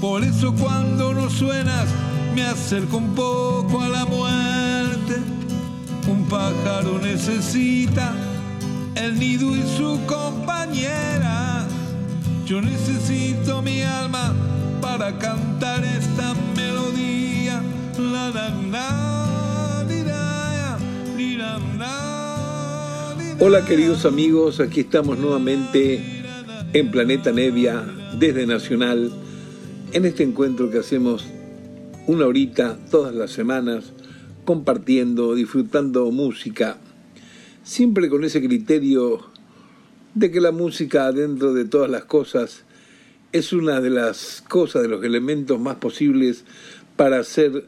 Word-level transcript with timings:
Por 0.00 0.24
eso 0.24 0.54
cuando 0.54 1.12
no 1.12 1.28
suenas 1.28 1.86
me 2.34 2.42
acerco 2.42 2.96
un 2.96 3.14
poco 3.14 3.82
a 3.82 3.88
la 3.88 4.06
muerte. 4.06 5.16
Un 6.08 6.26
pájaro 6.26 6.98
necesita 6.98 8.14
el 8.94 9.18
nido 9.18 9.54
y 9.54 9.62
su 9.76 10.00
compañera. 10.06 11.66
Yo 12.46 12.62
necesito 12.62 13.60
mi 13.60 13.82
alma 13.82 14.34
para 14.80 15.18
cantar 15.18 15.84
esta 15.84 16.34
melodía. 16.56 17.62
La, 17.98 18.30
la, 18.30 18.48
la. 18.70 19.00
Hola 23.42 23.64
queridos 23.64 24.04
amigos, 24.04 24.60
aquí 24.60 24.80
estamos 24.80 25.18
nuevamente 25.18 26.22
en 26.74 26.90
Planeta 26.90 27.32
Nevia 27.32 27.82
desde 28.18 28.46
Nacional 28.46 29.10
en 29.92 30.04
este 30.04 30.22
encuentro 30.22 30.70
que 30.70 30.78
hacemos 30.78 31.26
una 32.06 32.26
horita 32.26 32.78
todas 32.90 33.14
las 33.14 33.32
semanas 33.32 33.92
compartiendo, 34.44 35.34
disfrutando 35.34 36.10
música, 36.12 36.78
siempre 37.64 38.08
con 38.08 38.24
ese 38.24 38.40
criterio 38.40 39.26
de 40.14 40.30
que 40.30 40.40
la 40.40 40.52
música 40.52 41.10
dentro 41.12 41.54
de 41.54 41.64
todas 41.64 41.90
las 41.90 42.04
cosas 42.04 42.64
es 43.32 43.52
una 43.52 43.80
de 43.80 43.90
las 43.90 44.44
cosas, 44.48 44.82
de 44.82 44.88
los 44.88 45.04
elementos 45.04 45.60
más 45.60 45.76
posibles 45.76 46.44
para 46.96 47.18
hacer 47.18 47.66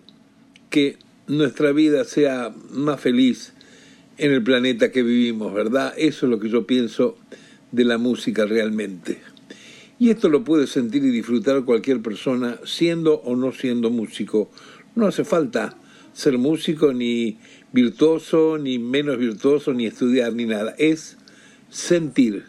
que 0.71 0.99
nuestra 1.27 1.73
vida 1.73 2.05
sea 2.05 2.55
más 2.71 3.01
feliz 3.01 3.53
en 4.19 4.33
el 4.33 4.43
planeta 4.43 4.93
que 4.93 5.03
vivimos, 5.03 5.53
¿verdad? 5.53 5.93
Eso 5.97 6.27
es 6.27 6.31
lo 6.31 6.39
que 6.39 6.49
yo 6.49 6.67
pienso 6.67 7.17
de 7.73 7.85
la 7.85 7.99
música 7.99 8.45
realmente. 8.45 9.32
Y 10.03 10.11
esto 10.11 10.29
lo 10.29 10.43
puede 10.43 10.67
sentir 10.67 11.05
y 11.05 11.11
disfrutar 11.11 11.65
cualquier 11.65 12.03
persona, 12.03 12.59
siendo 12.65 13.21
o 13.21 13.37
no 13.37 13.53
siendo 13.53 13.89
músico. 13.89 14.51
No 14.97 15.07
hace 15.07 15.23
falta 15.23 15.77
ser 16.13 16.39
músico, 16.39 16.93
ni 16.93 17.39
virtuoso, 17.73 18.59
ni 18.59 18.81
menos 18.81 19.17
virtuoso, 19.17 19.73
ni 19.73 19.87
estudiar, 19.87 20.33
ni 20.33 20.45
nada. 20.45 20.75
Es 20.77 21.19
sentir. 21.71 22.47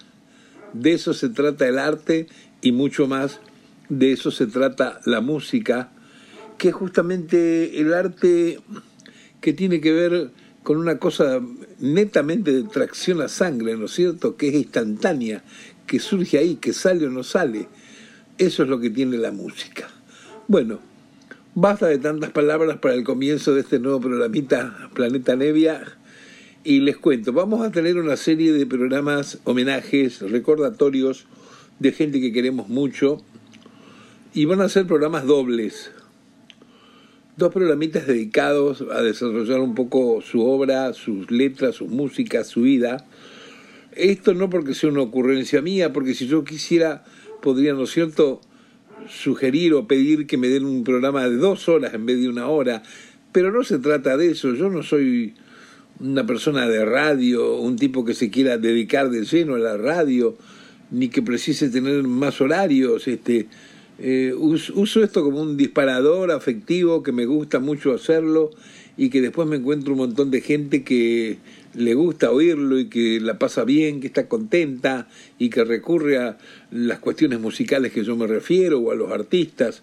De 0.74 0.94
eso 0.94 1.14
se 1.14 1.30
trata 1.30 1.68
el 1.68 1.78
arte 1.78 2.26
y 2.64 2.72
mucho 2.72 3.06
más. 3.06 3.40
De 3.88 4.14
eso 4.14 4.32
se 4.32 4.48
trata 4.48 5.00
la 5.06 5.22
música, 5.22 5.92
que 6.58 6.70
es 6.70 6.74
justamente 6.74 7.80
el 7.80 7.94
arte 7.94 8.62
que 9.42 9.54
tiene 9.54 9.80
que 9.80 9.92
ver 9.92 10.32
con 10.64 10.78
una 10.78 10.98
cosa 10.98 11.42
netamente 11.80 12.52
de 12.52 12.64
tracción 12.64 13.22
a 13.22 13.28
sangre, 13.28 13.78
¿no 13.78 13.86
es 13.86 13.92
cierto? 13.92 14.38
Que 14.38 14.48
es 14.48 14.56
instantánea, 14.56 15.44
que 15.88 16.00
surge 16.00 16.38
ahí, 16.38 16.56
que 16.56 16.74
sale 16.74 17.08
o 17.08 17.10
no 17.10 17.24
sale. 17.24 17.68
Eso 18.38 18.64
es 18.64 18.70
lo 18.70 18.80
que 18.80 18.90
tiene 18.90 19.18
la 19.18 19.32
música. 19.32 19.90
Bueno, 20.48 20.80
basta 21.56 21.88
de 21.88 21.98
tantas 21.98 22.32
palabras 22.32 22.78
para 22.78 22.96
el 22.96 23.04
comienzo 23.04 23.54
de 23.54 23.62
este 23.62 23.80
nuevo 23.80 24.02
programita 24.02 24.90
Planeta 24.94 25.36
Nevia. 25.36 25.84
Y 26.64 26.80
les 26.80 26.98
cuento, 26.98 27.34
vamos 27.34 27.62
a 27.66 27.72
tener 27.72 27.98
una 27.98 28.16
serie 28.16 28.54
de 28.54 28.66
programas, 28.66 29.40
homenajes, 29.44 30.22
recordatorios 30.22 31.26
de 31.80 31.92
gente 31.92 32.22
que 32.22 32.32
queremos 32.32 32.70
mucho. 32.70 33.22
Y 34.34 34.46
van 34.46 34.62
a 34.62 34.70
ser 34.70 34.88
programas 34.88 35.26
dobles. 35.26 35.92
Dos 37.36 37.54
programitas 37.54 38.08
dedicados 38.08 38.84
a 38.92 39.02
desarrollar 39.02 39.60
un 39.60 39.76
poco 39.76 40.22
su 40.22 40.46
obra, 40.46 40.94
sus 40.94 41.30
letras, 41.30 41.76
sus 41.76 41.90
músicas, 41.90 42.48
su 42.48 42.62
vida 42.62 43.06
esto 43.96 44.34
no 44.34 44.50
porque 44.50 44.74
sea 44.74 44.90
una 44.90 45.02
ocurrencia 45.02 45.62
mía, 45.62 45.94
porque 45.94 46.14
si 46.14 46.28
yo 46.28 46.44
quisiera, 46.44 47.04
podría, 47.42 47.74
¿no 47.74 47.84
es 47.84 47.92
cierto?, 47.92 48.42
sugerir 49.10 49.74
o 49.74 49.88
pedir 49.88 50.28
que 50.28 50.38
me 50.38 50.48
den 50.48 50.66
un 50.66 50.84
programa 50.84 51.28
de 51.28 51.36
dos 51.36 51.68
horas 51.68 51.94
en 51.94 52.06
vez 52.06 52.20
de 52.20 52.30
una 52.30 52.48
hora. 52.48 52.84
Pero 53.32 53.52
no 53.52 53.64
se 53.64 53.80
trata 53.80 54.18
de 54.18 54.32
eso. 54.32 54.54
Yo 54.54 54.70
no 54.70 54.84
soy 54.84 55.34
una 56.00 56.26
persona 56.26 56.68
de 56.68 56.86
radio, 56.86 57.58
un 57.58 57.78
tipo 57.78 58.06
que 58.06 58.14
se 58.14 58.30
quiera 58.30 58.58
dedicar 58.58 59.10
de 59.10 59.26
lleno 59.26 59.56
a 59.56 59.60
la 59.60 59.78
radio, 59.78 60.38
ni 60.92 61.10
que 61.10 61.22
precise 61.22 61.70
tener 61.70 62.04
más 62.04 62.42
horarios. 62.42 63.08
Este, 63.08 63.48
eh, 64.00 64.34
uso 64.36 65.04
esto 65.04 65.24
como 65.24 65.42
un 65.42 65.58
disparador 65.58 66.32
afectivo 66.32 67.04
que 67.04 67.12
me 67.12 67.26
gusta 67.26 67.60
mucho 67.60 67.94
hacerlo 67.94 68.52
y 68.98 69.10
que 69.10 69.22
después 69.22 69.48
me 69.48 69.56
encuentro 69.56 69.94
un 69.94 70.00
montón 70.00 70.32
de 70.32 70.42
gente 70.42 70.84
que 70.84 71.38
le 71.74 71.94
gusta 71.94 72.32
oírlo 72.32 72.80
y 72.80 72.88
que 72.88 73.20
la 73.20 73.40
pasa 73.40 73.64
bien, 73.64 74.00
que 74.00 74.08
está 74.08 74.28
contenta 74.28 75.08
y 75.40 75.50
que 75.50 75.64
recurre 75.64 76.18
a 76.18 76.38
las 76.72 77.00
cuestiones 77.00 77.40
musicales 77.40 77.92
que 77.92 78.04
yo 78.04 78.16
me 78.16 78.28
refiero 78.28 78.80
o 78.80 78.92
a 78.92 78.96
los 78.96 79.12
artistas. 79.12 79.82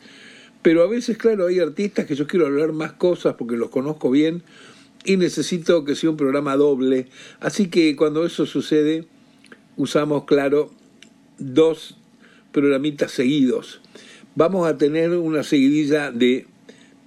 Pero 0.62 0.82
a 0.82 0.86
veces, 0.86 1.16
claro, 1.16 1.46
hay 1.46 1.58
artistas 1.58 2.06
que 2.06 2.14
yo 2.14 2.26
quiero 2.26 2.46
hablar 2.46 2.72
más 2.72 2.92
cosas 2.92 3.34
porque 3.34 3.56
los 3.56 3.70
conozco 3.70 4.10
bien 4.10 4.42
y 5.04 5.16
necesito 5.16 5.84
que 5.84 5.94
sea 5.94 6.10
un 6.10 6.16
programa 6.16 6.56
doble. 6.56 7.08
Así 7.40 7.68
que 7.68 7.96
cuando 7.96 8.24
eso 8.24 8.46
sucede, 8.46 9.06
usamos, 9.76 10.24
claro, 10.24 10.70
dos 11.38 11.96
programitas 12.52 13.12
seguidos. 13.12 13.80
Vamos 14.34 14.68
a 14.68 14.76
tener 14.76 15.10
una 15.10 15.42
seguidilla 15.42 16.10
de 16.10 16.46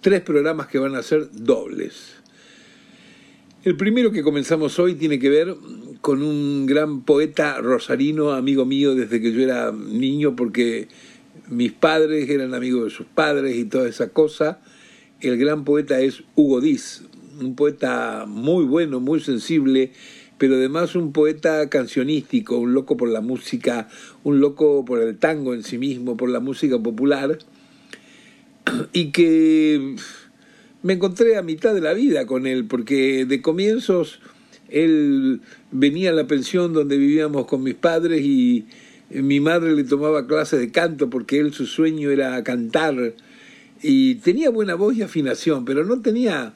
tres 0.01 0.21
programas 0.21 0.67
que 0.67 0.79
van 0.79 0.95
a 0.95 1.03
ser 1.03 1.29
dobles. 1.31 2.12
El 3.63 3.77
primero 3.77 4.11
que 4.11 4.23
comenzamos 4.23 4.77
hoy 4.77 4.95
tiene 4.95 5.19
que 5.19 5.29
ver 5.29 5.55
con 6.01 6.21
un 6.21 6.65
gran 6.65 7.03
poeta 7.03 7.61
rosarino, 7.61 8.31
amigo 8.31 8.65
mío 8.65 8.93
desde 8.93 9.21
que 9.21 9.31
yo 9.31 9.41
era 9.41 9.71
niño, 9.71 10.35
porque 10.35 10.89
mis 11.47 11.71
padres 11.71 12.29
eran 12.29 12.53
amigos 12.53 12.83
de 12.83 12.89
sus 12.89 13.05
padres 13.05 13.55
y 13.55 13.63
toda 13.63 13.87
esa 13.87 14.09
cosa. 14.09 14.59
El 15.21 15.37
gran 15.37 15.63
poeta 15.63 16.01
es 16.01 16.23
Hugo 16.35 16.59
Diz, 16.59 17.03
un 17.39 17.55
poeta 17.55 18.25
muy 18.27 18.65
bueno, 18.65 18.99
muy 18.99 19.21
sensible, 19.21 19.93
pero 20.37 20.55
además 20.55 20.97
un 20.97 21.13
poeta 21.13 21.69
cancionístico, 21.69 22.57
un 22.57 22.73
loco 22.73 22.97
por 22.97 23.07
la 23.07 23.21
música, 23.21 23.87
un 24.25 24.41
loco 24.41 24.83
por 24.83 24.99
el 24.99 25.17
tango 25.17 25.53
en 25.53 25.63
sí 25.63 25.77
mismo, 25.77 26.17
por 26.17 26.27
la 26.27 26.41
música 26.41 26.77
popular, 26.79 27.39
y 28.91 29.11
que 29.11 29.95
me 30.83 30.93
encontré 30.93 31.37
a 31.37 31.41
mitad 31.41 31.73
de 31.73 31.81
la 31.81 31.93
vida 31.93 32.25
con 32.25 32.45
él, 32.45 32.65
porque 32.65 33.25
de 33.25 33.41
comienzos 33.41 34.19
él 34.69 35.41
venía 35.71 36.09
a 36.09 36.13
la 36.13 36.27
pensión 36.27 36.73
donde 36.73 36.97
vivíamos 36.97 37.45
con 37.45 37.63
mis 37.63 37.75
padres 37.75 38.21
y 38.21 38.65
mi 39.09 39.39
madre 39.39 39.73
le 39.73 39.83
tomaba 39.83 40.27
clases 40.27 40.59
de 40.59 40.71
canto 40.71 41.09
porque 41.09 41.39
él 41.39 41.53
su 41.53 41.65
sueño 41.65 42.11
era 42.11 42.43
cantar. 42.43 43.13
Y 43.81 44.15
tenía 44.15 44.49
buena 44.49 44.75
voz 44.75 44.95
y 44.95 45.01
afinación, 45.01 45.65
pero 45.65 45.83
no 45.83 46.01
tenía 46.01 46.53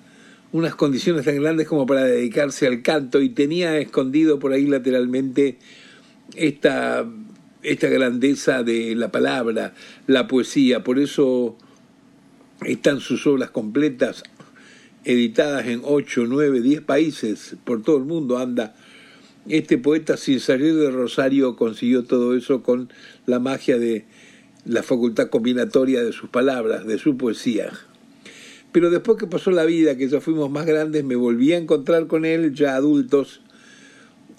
unas 0.52 0.76
condiciones 0.76 1.26
tan 1.26 1.42
grandes 1.42 1.68
como 1.68 1.86
para 1.86 2.04
dedicarse 2.04 2.68
al 2.68 2.82
canto 2.82 3.22
y 3.22 3.30
tenía 3.30 3.78
escondido 3.78 4.40
por 4.40 4.54
ahí 4.54 4.66
lateralmente 4.66 5.58
esta, 6.36 7.06
esta 7.64 7.88
grandeza 7.88 8.64
de 8.64 8.96
la 8.96 9.12
palabra, 9.12 9.74
la 10.08 10.28
poesía, 10.28 10.84
por 10.84 11.00
eso 11.00 11.58
están 12.66 13.00
sus 13.00 13.26
obras 13.28 13.50
completas, 13.52 14.24
editadas 15.04 15.68
en 15.68 15.82
8, 15.84 16.26
9, 16.28 16.62
10 16.62 16.82
países, 16.82 17.56
por 17.64 17.84
todo 17.84 17.98
el 17.98 18.06
mundo 18.06 18.38
anda. 18.38 18.76
Este 19.48 19.78
poeta, 19.78 20.18
sin 20.18 20.40
salir 20.40 20.76
de 20.76 20.92
Rosario, 20.92 21.56
consiguió 21.56 22.04
todo 22.04 22.36
eso 22.36 22.64
con 22.64 22.92
la 23.26 23.40
magia 23.40 23.78
de 23.78 24.06
la 24.66 24.84
facultad 24.84 25.30
combinatoria 25.30 26.04
de 26.04 26.12
sus 26.12 26.30
palabras, 26.30 26.86
de 26.86 26.98
su 26.98 27.16
poesía. 27.16 27.72
Pero 28.74 28.90
después 28.90 29.18
que 29.18 29.28
pasó 29.28 29.52
la 29.52 29.64
vida, 29.64 29.96
que 29.96 30.10
ya 30.10 30.20
fuimos 30.20 30.52
más 30.52 30.66
grandes, 30.66 31.06
me 31.06 31.16
volví 31.16 31.54
a 31.54 31.58
encontrar 31.58 32.08
con 32.08 32.26
él, 32.26 32.54
ya 32.54 32.76
adultos, 32.76 33.42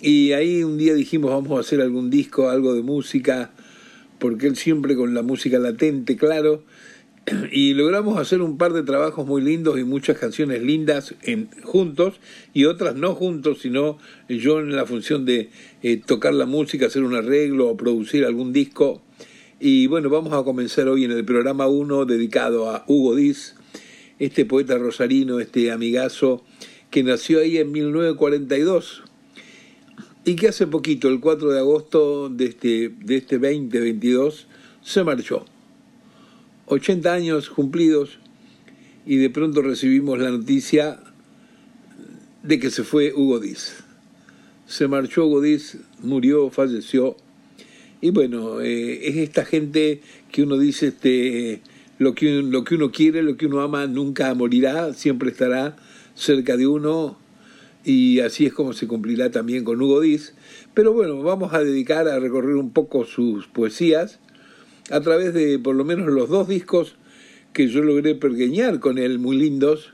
y 0.01 0.33
ahí 0.33 0.63
un 0.63 0.79
día 0.79 0.95
dijimos, 0.95 1.31
vamos 1.31 1.57
a 1.57 1.61
hacer 1.61 1.81
algún 1.81 2.11
disco, 2.11 2.51
algo 2.51 2.75
de 2.75 2.83
música, 2.83 3.51
porque 4.19 4.47
él 4.47 4.57
siempre 4.57 4.95
con 4.95 5.15
la 5.15 5.23
música 5.23 5.59
latente, 5.59 6.17
claro, 6.17 6.63
y 7.53 7.75
logramos 7.75 8.19
hacer 8.19 8.43
un 8.43 8.59
par 8.59 8.73
de 8.73 8.83
trabajos 8.83 9.27
muy 9.27 9.43
lindos 9.43 9.79
y 9.79 9.85
muchas 9.85 10.19
canciones 10.19 10.63
lindas 10.63 11.15
en, 11.23 11.49
juntos 11.63 12.21
y 12.55 12.65
otras 12.65 12.95
no 12.95 13.15
juntos, 13.15 13.61
sino 13.61 13.99
yo 14.29 14.61
en 14.61 14.75
la 14.75 14.87
función 14.87 15.25
de 15.25 15.51
eh, 15.83 16.01
tocar 16.05 16.35
la 16.35 16.47
música, 16.47 16.87
hacer 16.87 17.03
un 17.03 17.15
arreglo 17.15 17.69
o 17.69 17.77
producir 17.77 18.25
algún 18.25 18.53
disco 18.53 19.03
Y 19.61 19.87
bueno, 19.87 20.09
vamos 20.11 20.33
a 20.33 20.45
comenzar 20.45 20.89
hoy 20.89 21.05
en 21.05 21.11
el 21.11 21.25
programa 21.25 21.67
1 21.67 22.05
dedicado 22.05 22.71
a 22.71 22.85
Hugo 22.87 23.15
Diz, 23.17 23.55
este 24.19 24.45
poeta 24.45 24.79
rosarino, 24.79 25.41
este 25.41 25.71
amigazo 25.71 26.45
que 26.91 27.03
nació 27.03 27.41
ahí 27.41 27.59
en 27.59 27.73
1942 27.73 29.03
y 30.25 30.37
que 30.37 30.49
hace 30.49 30.67
poquito, 30.67 31.09
el 31.09 31.21
4 31.21 31.53
de 31.53 31.59
agosto 31.59 32.29
de 32.29 32.47
este, 32.47 32.91
de 32.91 33.17
este 33.17 33.39
2022, 33.39 34.47
se 34.83 35.03
marchó. 35.03 35.47
80 36.69 37.13
años 37.13 37.49
cumplidos 37.49 38.19
y 39.07 39.17
de 39.17 39.31
pronto 39.31 39.63
recibimos 39.63 40.19
la 40.19 40.31
noticia 40.31 41.01
de 42.43 42.59
que 42.59 42.71
se 42.71 42.85
fue 42.85 43.13
Hugo 43.15 43.41
Diz. 43.41 43.77
Se 44.67 44.87
marchó 44.87 45.27
Hugo 45.27 45.41
Diz, 45.41 45.79
murió, 46.03 46.51
falleció. 46.51 47.17
Y 48.03 48.11
bueno, 48.11 48.61
eh, 48.61 49.09
es 49.09 49.17
esta 49.17 49.47
gente 49.47 50.03
que 50.31 50.43
uno 50.43 50.59
dice, 50.59 50.89
este, 50.89 51.63
lo, 51.99 52.15
que, 52.15 52.43
lo 52.43 52.65
que 52.65 52.75
uno 52.75 52.93
quiere, 52.93 53.23
lo 53.23 53.39
que 53.39 53.47
uno 53.47 53.63
ama, 53.63 53.87
nunca 53.87 54.33
morirá, 54.35 54.93
siempre 54.93 55.31
estará 55.31 55.77
cerca 56.15 56.59
de 56.59 56.67
uno. 56.67 57.19
Y 57.83 58.21
así 58.21 58.45
es 58.45 58.53
como 58.53 58.75
se 58.75 58.87
cumplirá 58.87 59.31
también 59.31 59.65
con 59.65 59.81
Hugo 59.81 60.03
Diz. 60.03 60.35
Pero 60.75 60.93
bueno, 60.93 61.23
vamos 61.23 61.55
a 61.55 61.65
dedicar 61.65 62.07
a 62.09 62.19
recorrer 62.19 62.57
un 62.57 62.73
poco 62.73 63.07
sus 63.07 63.47
poesías 63.47 64.21
a 64.91 65.01
través 65.01 65.35
de 65.35 65.59
por 65.59 65.75
lo 65.75 65.85
menos 65.85 66.07
los 66.09 66.29
dos 66.29 66.49
discos 66.49 66.97
que 67.53 67.69
yo 67.69 67.83
logré 67.83 68.15
pergueñar 68.15 68.81
con 68.81 68.99
él, 68.99 69.19
muy 69.19 69.37
lindos. 69.37 69.93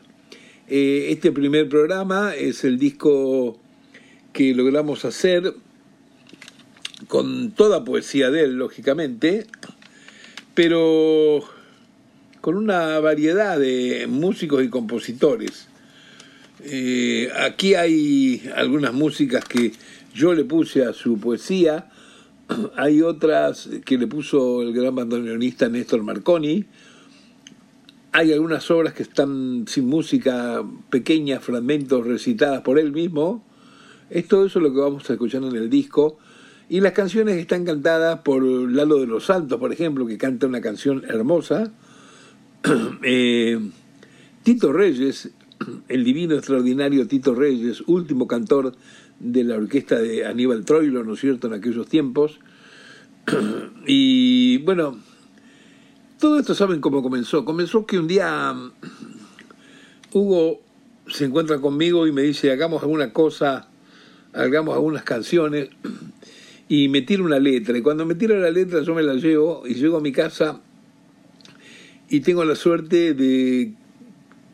Eh, 0.68 1.08
este 1.10 1.32
primer 1.32 1.68
programa 1.68 2.34
es 2.34 2.64
el 2.64 2.78
disco 2.78 3.58
que 4.32 4.54
logramos 4.54 5.04
hacer 5.04 5.54
con 7.08 7.52
toda 7.52 7.84
poesía 7.84 8.30
de 8.30 8.44
él, 8.44 8.56
lógicamente, 8.56 9.46
pero 10.54 11.44
con 12.40 12.56
una 12.56 13.00
variedad 13.00 13.58
de 13.58 14.06
músicos 14.08 14.64
y 14.64 14.68
compositores. 14.68 15.68
Eh, 16.64 17.28
aquí 17.36 17.74
hay 17.74 18.50
algunas 18.54 18.92
músicas 18.92 19.44
que 19.44 19.72
yo 20.14 20.34
le 20.34 20.44
puse 20.44 20.84
a 20.84 20.92
su 20.92 21.18
poesía, 21.18 21.90
hay 22.76 23.02
otras 23.02 23.68
que 23.84 23.98
le 23.98 24.06
puso 24.06 24.62
el 24.62 24.72
gran 24.72 24.94
bandoneonista 24.94 25.68
Néstor 25.68 26.02
Marconi, 26.02 26.66
hay 28.16 28.32
algunas 28.32 28.70
obras 28.70 28.94
que 28.94 29.02
están 29.02 29.64
sin 29.66 29.88
música, 29.88 30.62
pequeñas 30.88 31.42
fragmentos 31.42 32.06
recitadas 32.06 32.60
por 32.60 32.78
él 32.78 32.92
mismo. 32.92 33.44
Es 34.08 34.28
todo 34.28 34.46
lo 34.60 34.72
que 34.72 34.78
vamos 34.78 35.10
a 35.10 35.14
escuchar 35.14 35.42
en 35.42 35.56
el 35.56 35.68
disco. 35.68 36.16
Y 36.68 36.78
las 36.80 36.92
canciones 36.92 37.38
están 37.38 37.64
cantadas 37.64 38.20
por 38.20 38.44
Lalo 38.44 39.00
de 39.00 39.08
los 39.08 39.24
Santos, 39.24 39.58
por 39.58 39.72
ejemplo, 39.72 40.06
que 40.06 40.16
canta 40.16 40.46
una 40.46 40.60
canción 40.60 41.02
hermosa. 41.08 41.72
Eh, 43.02 43.58
Tito 44.44 44.72
Reyes, 44.72 45.30
el 45.88 46.04
divino 46.04 46.36
extraordinario 46.36 47.08
Tito 47.08 47.34
Reyes, 47.34 47.82
último 47.88 48.28
cantor 48.28 48.74
de 49.20 49.44
la 49.44 49.56
orquesta 49.56 49.98
de 49.98 50.26
Aníbal 50.26 50.64
Troilo, 50.64 51.04
¿no 51.04 51.14
es 51.14 51.20
cierto?, 51.20 51.46
en 51.46 51.54
aquellos 51.54 51.88
tiempos. 51.88 52.40
y 53.86 54.58
bueno, 54.58 54.98
todo 56.18 56.38
esto 56.38 56.54
saben 56.54 56.80
cómo 56.80 57.02
comenzó. 57.02 57.44
Comenzó 57.44 57.86
que 57.86 57.98
un 57.98 58.06
día 58.06 58.52
mm, 58.52 58.72
Hugo 60.12 60.60
se 61.08 61.24
encuentra 61.24 61.60
conmigo 61.60 62.06
y 62.06 62.12
me 62.12 62.22
dice, 62.22 62.50
hagamos 62.50 62.82
alguna 62.82 63.12
cosa, 63.12 63.68
hagamos 64.32 64.74
algunas 64.74 65.04
canciones, 65.04 65.68
y 66.68 66.88
me 66.88 67.02
tira 67.02 67.22
una 67.22 67.38
letra. 67.38 67.76
Y 67.76 67.82
cuando 67.82 68.06
me 68.06 68.14
tira 68.14 68.36
la 68.36 68.50
letra 68.50 68.82
yo 68.82 68.94
me 68.94 69.02
la 69.02 69.14
llevo 69.14 69.66
y 69.66 69.74
llego 69.74 69.98
a 69.98 70.00
mi 70.00 70.12
casa 70.12 70.60
y 72.08 72.20
tengo 72.20 72.44
la 72.44 72.54
suerte 72.54 73.14
de 73.14 73.74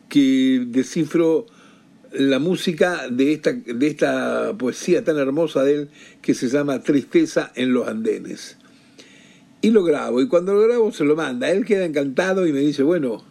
que 0.08 0.64
descifro 0.66 1.46
la 2.12 2.38
música 2.38 3.08
de 3.08 3.32
esta, 3.32 3.52
de 3.52 3.86
esta 3.86 4.54
poesía 4.58 5.04
tan 5.04 5.18
hermosa 5.18 5.62
de 5.62 5.74
él 5.74 5.88
que 6.22 6.34
se 6.34 6.48
llama 6.48 6.80
Tristeza 6.80 7.52
en 7.54 7.72
los 7.72 7.88
Andenes 7.88 8.58
y 9.62 9.70
lo 9.70 9.84
grabo. 9.84 10.20
Y 10.20 10.28
cuando 10.28 10.54
lo 10.54 10.62
grabo 10.62 10.92
se 10.92 11.04
lo 11.04 11.16
manda. 11.16 11.50
Él 11.50 11.64
queda 11.64 11.84
encantado 11.84 12.46
y 12.46 12.52
me 12.52 12.60
dice, 12.60 12.82
bueno, 12.82 13.22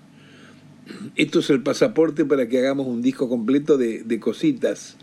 esto 1.15 1.39
es 1.39 1.49
el 1.49 1.61
pasaporte 1.61 2.25
para 2.25 2.47
que 2.47 2.59
hagamos 2.59 2.87
un 2.87 3.01
disco 3.01 3.29
completo 3.29 3.77
de, 3.77 4.03
de 4.03 4.19
cositas. 4.19 4.97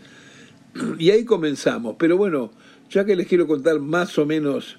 Y 0.97 1.11
ahí 1.11 1.25
comenzamos. 1.25 1.95
Pero 1.99 2.17
bueno, 2.17 2.51
ya 2.89 3.05
que 3.05 3.15
les 3.15 3.27
quiero 3.27 3.47
contar 3.47 3.79
más 3.79 4.17
o 4.17 4.25
menos 4.25 4.77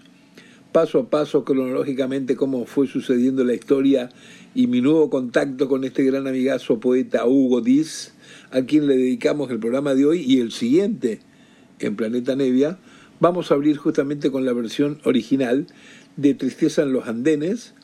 paso 0.73 0.99
a 0.99 1.11
paso 1.11 1.45
cronológicamente 1.45 2.37
cómo 2.37 2.67
fue 2.67 2.87
sucediendo 2.87 3.43
la 3.43 3.55
historia 3.55 4.11
y 4.55 4.67
mi 4.67 4.81
nuevo 4.81 5.09
contacto 5.09 5.67
con 5.67 5.85
este 5.85 6.05
gran 6.05 6.27
amigazo 6.27 6.79
poeta 6.79 7.27
Hugo 7.27 7.63
Diz, 7.63 8.13
a 8.51 8.63
quien 8.63 8.87
le 8.87 8.97
dedicamos 8.97 9.51
el 9.51 9.59
programa 9.59 9.95
de 9.95 10.07
hoy 10.07 10.23
y 10.23 10.41
el 10.41 10.53
siguiente 10.53 11.21
en 11.81 11.97
Planeta 11.97 12.35
Nevia, 12.37 12.79
vamos 13.21 13.51
a 13.51 13.55
abrir 13.55 13.77
justamente 13.77 14.31
con 14.31 14.45
la 14.45 14.53
versión 14.53 15.01
original 15.05 15.67
de 16.17 16.35
Tristeza 16.35 16.83
en 16.83 16.93
los 16.93 17.07
Andenes, 17.07 17.75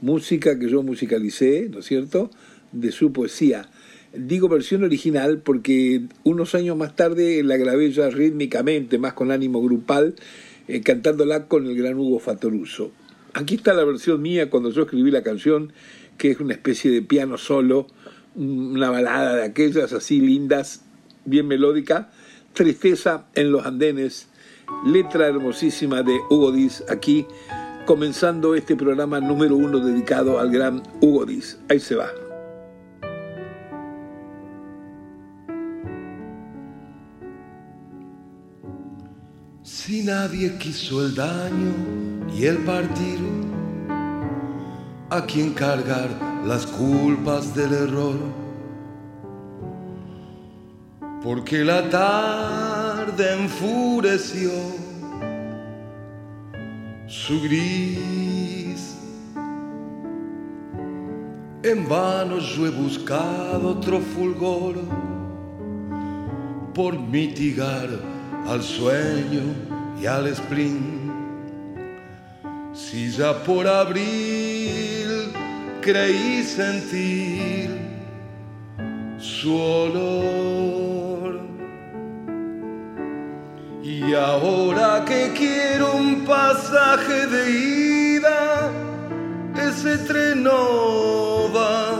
música 0.00 0.58
que 0.58 0.68
yo 0.68 0.82
musicalicé, 0.82 1.68
¿no 1.70 1.80
es 1.80 1.86
cierto?, 1.86 2.30
de 2.72 2.92
su 2.92 3.12
poesía. 3.12 3.68
Digo 4.14 4.48
versión 4.48 4.84
original 4.84 5.38
porque 5.38 6.02
unos 6.24 6.54
años 6.54 6.76
más 6.76 6.96
tarde 6.96 7.42
la 7.42 7.56
grabé 7.56 7.90
ya 7.90 8.08
rítmicamente, 8.08 8.98
más 8.98 9.12
con 9.12 9.30
ánimo 9.30 9.62
grupal, 9.62 10.14
eh, 10.66 10.80
cantándola 10.80 11.46
con 11.46 11.66
el 11.66 11.76
gran 11.76 11.98
Hugo 11.98 12.18
Fatoruso. 12.18 12.90
Aquí 13.34 13.56
está 13.56 13.74
la 13.74 13.84
versión 13.84 14.22
mía 14.22 14.48
cuando 14.48 14.70
yo 14.70 14.82
escribí 14.82 15.10
la 15.10 15.22
canción, 15.22 15.72
que 16.16 16.30
es 16.30 16.40
una 16.40 16.54
especie 16.54 16.90
de 16.90 17.02
piano 17.02 17.36
solo, 17.36 17.86
una 18.34 18.90
balada 18.90 19.36
de 19.36 19.44
aquellas 19.44 19.92
así 19.92 20.20
lindas, 20.20 20.82
bien 21.24 21.46
melódica, 21.46 22.10
Tristeza 22.54 23.26
en 23.34 23.52
los 23.52 23.66
Andenes, 23.66 24.28
letra 24.84 25.26
hermosísima 25.26 26.02
de 26.02 26.18
Hugo 26.30 26.52
Diz, 26.52 26.84
aquí 26.88 27.26
comenzando 27.86 28.54
este 28.54 28.76
programa 28.76 29.20
número 29.20 29.56
uno 29.56 29.78
dedicado 29.78 30.38
al 30.38 30.50
gran 30.50 30.82
Hugo 31.00 31.24
Diz. 31.24 31.58
Ahí 31.68 31.80
se 31.80 31.94
va. 31.94 32.10
Si 39.62 40.02
nadie 40.02 40.58
quiso 40.58 41.06
el 41.06 41.14
daño 41.14 42.26
y 42.36 42.44
el 42.44 42.58
partir, 42.58 43.18
a 45.10 45.24
quien 45.24 45.54
cargar 45.54 46.27
las 46.44 46.66
culpas 46.66 47.54
del 47.54 47.72
error. 47.72 48.16
Porque 51.22 51.64
la 51.64 51.88
tarde 51.90 53.34
enfureció 53.34 54.50
su 57.06 57.40
gris. 57.42 58.96
En 61.62 61.88
vano 61.88 62.38
yo 62.38 62.66
he 62.66 62.70
buscado 62.70 63.70
otro 63.70 64.00
fulgor 64.00 64.76
por 66.72 66.98
mitigar 66.98 67.88
al 68.46 68.62
sueño 68.62 69.42
y 70.00 70.06
al 70.06 70.34
spleen. 70.34 71.08
Si 72.72 73.10
ya 73.10 73.42
por 73.42 73.66
abril 73.66 74.37
creí 75.88 76.42
sentir 76.42 77.70
su 79.16 79.56
olor. 79.56 81.40
Y 83.82 84.12
ahora 84.12 85.02
que 85.06 85.32
quiero 85.34 85.94
un 85.94 86.26
pasaje 86.26 87.26
de 87.26 87.50
ida, 88.16 88.70
ese 89.66 89.96
tren 90.08 90.42
no 90.42 91.50
va. 91.56 91.98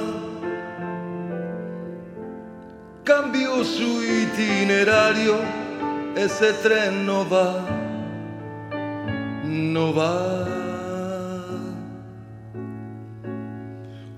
Cambió 3.04 3.64
su 3.64 4.02
itinerario, 4.02 5.36
ese 6.14 6.52
tren 6.62 7.06
no 7.06 7.26
va, 7.26 7.64
no 9.44 9.94
va. 9.94 10.57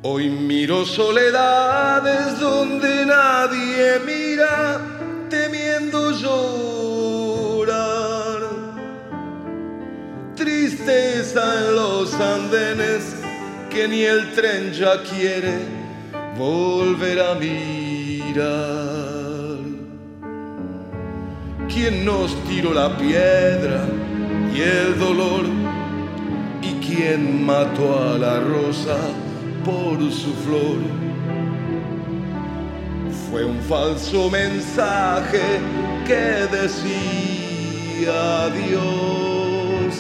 Hoy 0.03 0.31
miro 0.31 0.87
soledades 0.87 2.41
donde 2.41 3.05
nadie 3.05 4.01
mira, 4.07 4.81
temiendo 5.29 6.11
llorar. 6.13 7.69
Tristeza 10.35 11.43
en 11.59 11.77
los 11.77 12.15
andenes 12.15 13.15
que 13.69 13.87
ni 13.89 14.01
el 14.01 14.33
tren 14.33 14.73
ya 14.73 15.03
quiere 15.03 15.59
volver 16.39 17.21
a 17.21 17.35
mirar. 17.35 18.41
¿Quién 21.69 22.07
nos 22.07 22.35
tiró 22.45 22.73
la 22.73 22.97
piedra 22.97 23.85
y 24.55 24.63
el 24.63 24.99
dolor? 24.99 25.45
¿Y 26.63 26.73
quien 26.87 27.45
mató 27.45 27.99
a 27.99 28.17
la 28.17 28.41
rosa 28.41 28.97
por 29.65 29.99
su 30.11 30.33
flor. 30.45 30.79
Fue 33.31 33.45
un 33.45 33.61
falso 33.61 34.31
mensaje 34.31 35.61
que 36.07 36.47
decía 36.57 36.91
Dios. 38.51 39.95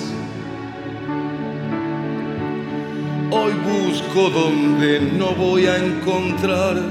Hoy 3.32 3.52
busco 3.52 4.30
donde 4.30 5.00
no 5.00 5.32
voy 5.32 5.66
a 5.66 5.76
encontrar, 5.76 6.82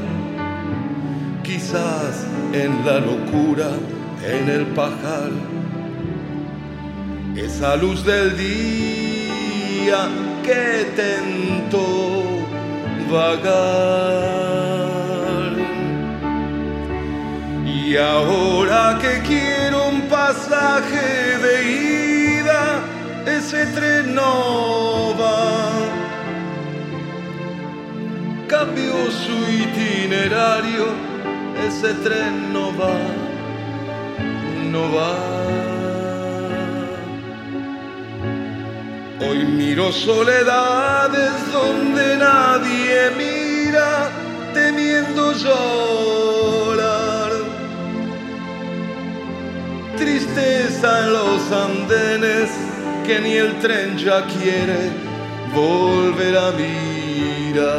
quizás 1.44 2.26
en 2.54 2.86
la 2.86 3.00
locura, 3.00 3.72
en 4.26 4.50
el 4.50 4.66
pajar, 4.68 5.32
esa 7.36 7.76
luz 7.76 8.06
del 8.06 8.38
día 8.38 10.08
que 10.44 10.86
tentó 10.96 12.19
vagar. 13.10 14.70
Y 17.66 17.98
ahora 17.98 19.00
que 19.02 19.22
quiero 19.28 19.88
un 19.90 20.02
pasaje 20.04 21.38
de 21.46 21.54
ida, 22.40 22.82
ese 23.26 23.66
tren 23.68 24.14
no 24.14 25.16
va. 25.20 25.72
Cambió 28.48 28.94
su 29.12 29.38
itinerario, 29.52 30.88
ese 31.68 31.94
tren 32.06 32.54
no 32.54 32.72
va, 32.78 32.98
no 34.72 34.94
va. 34.94 35.39
Hoy 39.22 39.44
miro 39.46 39.92
soledades 39.92 41.52
donde 41.52 42.16
nadie 42.16 43.12
mira, 43.18 44.10
temiendo 44.54 45.34
llorar. 45.34 47.32
Tristeza 49.98 51.04
en 51.04 51.14
los 51.14 51.52
andenes 51.52 52.50
que 53.06 53.20
ni 53.20 53.34
el 53.34 53.60
tren 53.60 53.98
ya 53.98 54.26
quiere 54.26 54.90
volver 55.54 56.38
a 56.38 56.52
mirar. 56.52 57.70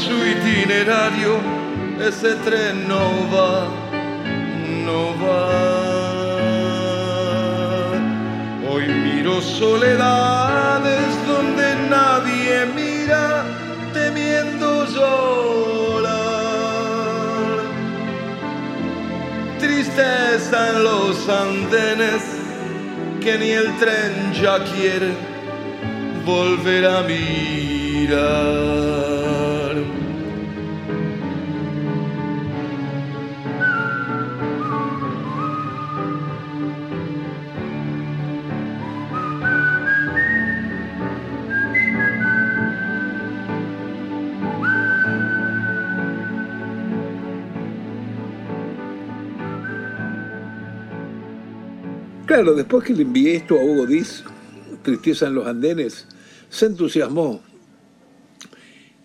Su 0.00 0.16
itinerario, 0.34 1.32
ese 2.00 2.34
tren 2.46 2.88
no 2.88 3.04
va, 3.32 3.68
no 4.86 5.02
va. 5.22 5.44
Hoy 8.68 8.84
miro 8.88 9.34
soledades 9.42 11.10
donde 11.26 11.66
nadie 11.90 12.54
mira, 12.74 13.44
temiendo 13.92 14.86
llorar. 14.86 16.16
Tristeza 19.58 20.58
en 20.70 20.76
los 20.84 21.28
andenes 21.28 22.22
que 23.20 23.36
ni 23.38 23.50
el 23.50 23.76
tren 23.78 24.32
ya 24.40 24.64
quiere 24.64 25.12
volver 26.24 26.86
a 26.86 27.02
mirar. 27.02 29.09
Claro, 52.30 52.54
después 52.54 52.84
que 52.84 52.94
le 52.94 53.02
envié 53.02 53.34
esto 53.34 53.58
a 53.58 53.64
Hugo 53.64 53.86
Diz, 53.86 54.22
Tristeza 54.84 55.26
en 55.26 55.34
los 55.34 55.48
Andenes, 55.48 56.06
se 56.48 56.66
entusiasmó. 56.66 57.42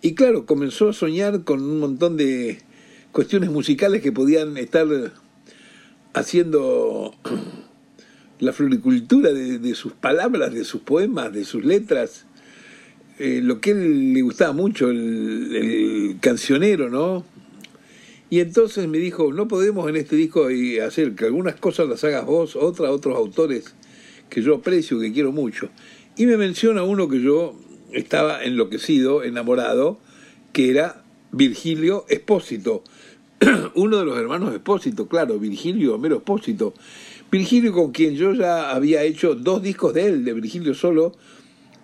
Y 0.00 0.14
claro, 0.14 0.46
comenzó 0.46 0.90
a 0.90 0.92
soñar 0.92 1.42
con 1.42 1.60
un 1.60 1.80
montón 1.80 2.16
de 2.16 2.60
cuestiones 3.10 3.50
musicales 3.50 4.00
que 4.00 4.12
podían 4.12 4.56
estar 4.58 4.86
haciendo 6.14 7.16
la 8.38 8.52
floricultura 8.52 9.32
de, 9.32 9.74
sus 9.74 9.92
palabras, 9.92 10.54
de 10.54 10.62
sus 10.62 10.82
poemas, 10.82 11.32
de 11.32 11.44
sus 11.44 11.64
letras. 11.64 12.26
Eh, 13.18 13.40
lo 13.42 13.60
que 13.60 13.72
él 13.72 14.12
le 14.12 14.22
gustaba 14.22 14.52
mucho, 14.52 14.88
el, 14.88 15.52
el 15.52 16.16
cancionero, 16.20 16.90
¿no? 16.90 17.24
Y 18.36 18.40
entonces 18.40 18.86
me 18.86 18.98
dijo, 18.98 19.32
no 19.32 19.48
podemos 19.48 19.88
en 19.88 19.96
este 19.96 20.14
disco 20.14 20.48
hacer 20.86 21.14
que 21.14 21.24
algunas 21.24 21.54
cosas 21.54 21.88
las 21.88 22.04
hagas 22.04 22.26
vos, 22.26 22.54
otras 22.54 22.90
otros 22.90 23.16
autores 23.16 23.74
que 24.28 24.42
yo 24.42 24.56
aprecio, 24.56 25.00
que 25.00 25.10
quiero 25.10 25.32
mucho. 25.32 25.70
Y 26.18 26.26
me 26.26 26.36
menciona 26.36 26.82
uno 26.82 27.08
que 27.08 27.22
yo 27.22 27.58
estaba 27.92 28.44
enloquecido, 28.44 29.22
enamorado, 29.22 29.98
que 30.52 30.68
era 30.68 31.02
Virgilio 31.32 32.04
Espósito, 32.10 32.84
uno 33.74 33.96
de 33.96 34.04
los 34.04 34.18
hermanos 34.18 34.52
Espósito, 34.52 35.08
claro, 35.08 35.38
Virgilio 35.38 35.94
Homero 35.94 36.16
Espósito. 36.16 36.74
Virgilio 37.32 37.72
con 37.72 37.90
quien 37.90 38.16
yo 38.16 38.34
ya 38.34 38.70
había 38.70 39.02
hecho 39.02 39.34
dos 39.34 39.62
discos 39.62 39.94
de 39.94 40.08
él, 40.08 40.26
de 40.26 40.34
Virgilio 40.34 40.74
solo, 40.74 41.14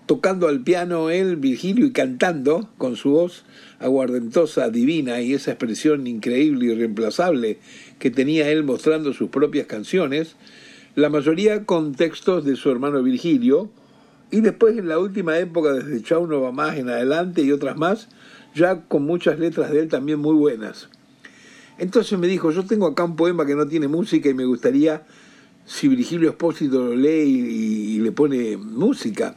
tocando 0.07 0.49
al 0.49 0.63
piano 0.63 1.11
él, 1.11 1.37
Virgilio, 1.37 1.87
y 1.87 1.93
cantando 1.93 2.69
con 2.79 2.97
su 2.97 3.11
voz 3.11 3.45
aguardentosa, 3.79 4.71
divina, 4.71 5.21
y 5.21 5.35
esa 5.35 5.53
expresión 5.53 6.07
increíble 6.07 6.67
y 6.67 6.71
irreemplazable 6.71 7.59
que 7.99 8.11
tenía 8.11 8.51
él 8.51 8.65
mostrando 8.65 9.13
sus 9.13 9.31
propias 9.31 9.67
canciones, 9.67 10.37
la 10.95 11.09
mayoría 11.09 11.65
con 11.65 11.95
textos 11.95 12.45
de 12.45 12.57
su 12.57 12.71
hermano 12.71 13.03
Virgilio, 13.03 13.71
y 14.31 14.41
después 14.41 14.77
en 14.79 14.89
la 14.89 14.99
última 14.99 15.39
época, 15.39 15.75
desde 15.75 16.03
Chau 16.03 16.27
no 16.27 16.41
va 16.41 16.53
más 16.53 16.77
en 16.79 16.89
adelante 16.89 17.43
y 17.43 17.53
otras 17.53 17.77
más, 17.77 18.09
ya 18.55 18.83
con 18.83 19.05
muchas 19.05 19.39
letras 19.39 19.71
de 19.71 19.81
él 19.81 19.89
también 19.89 20.19
muy 20.19 20.35
buenas. 20.35 20.89
Entonces 21.79 22.19
me 22.19 22.27
dijo, 22.27 22.51
yo 22.51 22.65
tengo 22.65 22.87
acá 22.87 23.05
un 23.05 23.17
poema 23.17 23.47
que 23.47 23.55
no 23.55 23.67
tiene 23.67 23.89
música 23.89 24.29
y 24.29 24.35
me 24.35 24.45
gustaría, 24.45 25.05
si 25.65 25.89
Virgilio 25.89 26.31
Espósito 26.31 26.83
lo 26.83 26.95
lee 26.95 27.95
y 27.95 27.99
le 28.01 28.13
pone 28.13 28.57
música. 28.57 29.37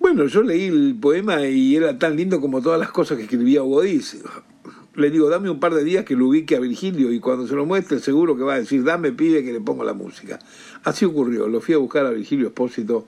Bueno, 0.00 0.24
yo 0.28 0.42
leí 0.42 0.64
el 0.64 0.96
poema 0.98 1.46
y 1.46 1.76
era 1.76 1.98
tan 1.98 2.16
lindo 2.16 2.40
como 2.40 2.62
todas 2.62 2.80
las 2.80 2.90
cosas 2.90 3.18
que 3.18 3.24
escribía 3.24 3.62
Hugo 3.62 3.82
Díaz. 3.82 4.16
Le 4.94 5.10
digo, 5.10 5.28
dame 5.28 5.50
un 5.50 5.60
par 5.60 5.74
de 5.74 5.84
días 5.84 6.06
que 6.06 6.16
lo 6.16 6.28
ubique 6.28 6.56
a 6.56 6.58
Virgilio 6.58 7.12
y 7.12 7.20
cuando 7.20 7.46
se 7.46 7.54
lo 7.54 7.66
muestre 7.66 7.98
seguro 7.98 8.34
que 8.34 8.42
va 8.42 8.54
a 8.54 8.60
decir, 8.60 8.82
dame 8.82 9.12
pibe 9.12 9.44
que 9.44 9.52
le 9.52 9.60
pongo 9.60 9.84
la 9.84 9.92
música. 9.92 10.38
Así 10.84 11.04
ocurrió, 11.04 11.48
lo 11.48 11.60
fui 11.60 11.74
a 11.74 11.78
buscar 11.78 12.06
a 12.06 12.10
Virgilio 12.12 12.46
Espósito 12.46 13.04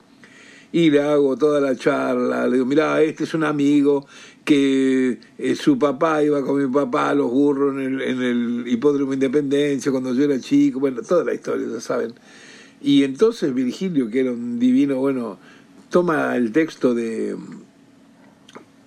y 0.71 0.91
le 0.91 1.01
hago 1.01 1.35
toda 1.35 1.59
la 1.59 1.75
charla, 1.75 2.45
le 2.45 2.53
digo, 2.57 2.67
mirá, 2.67 3.01
este 3.01 3.23
es 3.23 3.33
un 3.33 3.43
amigo 3.43 4.05
que 4.45 5.17
eh, 5.39 5.55
su 5.55 5.79
papá 5.79 6.23
iba 6.23 6.43
con 6.43 6.63
mi 6.63 6.71
papá 6.71 7.09
a 7.09 7.15
los 7.15 7.31
burros 7.31 7.73
en 7.73 7.95
el, 7.95 8.01
en 8.03 8.21
el 8.21 8.67
hipódromo 8.67 9.15
Independencia 9.15 9.91
cuando 9.91 10.13
yo 10.13 10.25
era 10.25 10.39
chico, 10.39 10.79
bueno, 10.79 11.01
toda 11.01 11.23
la 11.23 11.33
historia, 11.33 11.65
ya 11.73 11.81
saben. 11.81 12.13
Y 12.83 13.03
entonces 13.03 13.51
Virgilio, 13.51 14.11
que 14.11 14.19
era 14.19 14.31
un 14.31 14.59
divino, 14.59 14.97
bueno, 14.97 15.39
toma 15.93 16.35
el 16.35 16.51
texto 16.51 16.95
de, 16.95 17.37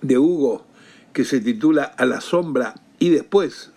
de 0.01 0.17
Hugo 0.17 0.67
que 1.13 1.23
se 1.23 1.39
titula 1.39 1.83
A 1.85 2.05
la 2.05 2.19
sombra 2.19 2.75
y 2.99 3.11
después 3.11 3.71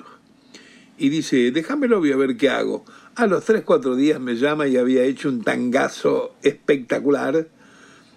y 0.99 1.11
dice, 1.11 1.53
déjamelo 1.53 2.01
voy 2.01 2.11
a 2.11 2.17
ver 2.17 2.37
qué 2.37 2.49
hago. 2.51 2.85
A 3.15 3.29
los 3.29 3.45
3, 3.45 3.63
4 3.65 3.95
días 3.95 4.19
me 4.19 4.35
llama 4.35 4.67
y 4.67 4.77
había 4.77 5.05
hecho 5.05 5.29
un 5.29 5.45
tangazo 5.45 6.35
espectacular 6.43 7.47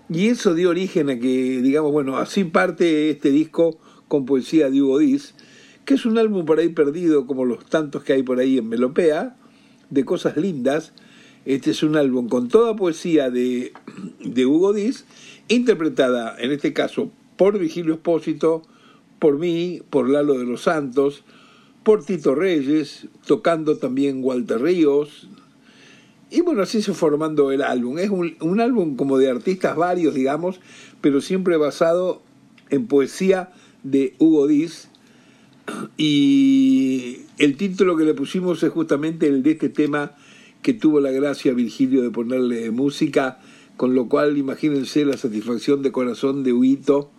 y 0.09 0.29
eso 0.29 0.55
dio 0.55 0.71
origen 0.71 1.11
a 1.11 1.19
que, 1.19 1.61
digamos, 1.61 1.91
bueno, 1.91 2.17
así 2.17 2.43
parte 2.43 3.11
este 3.11 3.29
disco 3.29 3.79
con 4.07 4.25
poesía 4.25 4.71
de 4.71 4.81
Hugo 4.81 4.97
Diz, 4.97 5.35
que 5.85 5.93
es 5.93 6.07
un 6.07 6.17
álbum 6.17 6.43
por 6.43 6.57
ahí 6.57 6.69
perdido 6.69 7.27
como 7.27 7.45
los 7.45 7.63
tantos 7.67 8.03
que 8.03 8.13
hay 8.13 8.23
por 8.23 8.39
ahí 8.39 8.57
en 8.57 8.67
Melopea, 8.67 9.37
de 9.91 10.05
cosas 10.05 10.37
lindas, 10.37 10.91
Este 11.45 11.71
es 11.71 11.83
un 11.83 11.97
álbum 11.97 12.29
con 12.29 12.47
toda 12.47 12.75
poesía 12.75 13.29
de, 13.29 13.73
de 14.23 14.45
Hugo 14.45 14.71
Díaz, 14.71 15.03
interpretada 15.49 16.37
en 16.39 16.51
este 16.51 16.71
caso 16.71 17.11
por 17.35 17.59
Vigilio 17.59 17.95
Espósito, 17.95 18.61
por 19.19 19.37
mí, 19.37 19.81
por 19.89 20.09
Lalo 20.09 20.37
de 20.37 20.45
los 20.45 20.61
Santos, 20.61 21.25
por 21.83 22.05
Tito 22.05 22.33
Reyes, 22.33 23.07
tocando 23.27 23.77
también 23.77 24.23
Walter 24.23 24.61
Ríos. 24.61 25.27
Y 26.31 26.39
bueno, 26.41 26.61
así 26.61 26.81
se 26.81 26.93
formando 26.93 27.51
el 27.51 27.61
álbum. 27.61 27.99
Es 27.99 28.09
un, 28.09 28.37
un 28.39 28.61
álbum 28.61 28.95
como 28.95 29.17
de 29.17 29.29
artistas 29.29 29.75
varios, 29.75 30.13
digamos, 30.13 30.61
pero 31.01 31.19
siempre 31.19 31.57
basado 31.57 32.21
en 32.69 32.87
poesía 32.87 33.51
de 33.83 34.15
Hugo 34.17 34.47
Díaz. 34.47 34.89
Y 35.97 37.19
el 37.37 37.57
título 37.57 37.97
que 37.97 38.05
le 38.05 38.13
pusimos 38.13 38.63
es 38.63 38.71
justamente 38.71 39.27
el 39.27 39.43
de 39.43 39.51
este 39.51 39.67
tema 39.67 40.13
que 40.63 40.73
tuvo 40.73 40.99
la 40.99 41.11
gracia 41.11 41.53
Virgilio 41.53 42.01
de 42.01 42.09
ponerle 42.09 42.71
música, 42.71 43.39
con 43.77 43.93
lo 43.93 44.07
cual 44.07 44.37
imagínense 44.37 45.05
la 45.05 45.17
satisfacción 45.17 45.83
de 45.83 45.91
corazón 45.91 46.43
de 46.43 46.53
Huito, 46.53 47.11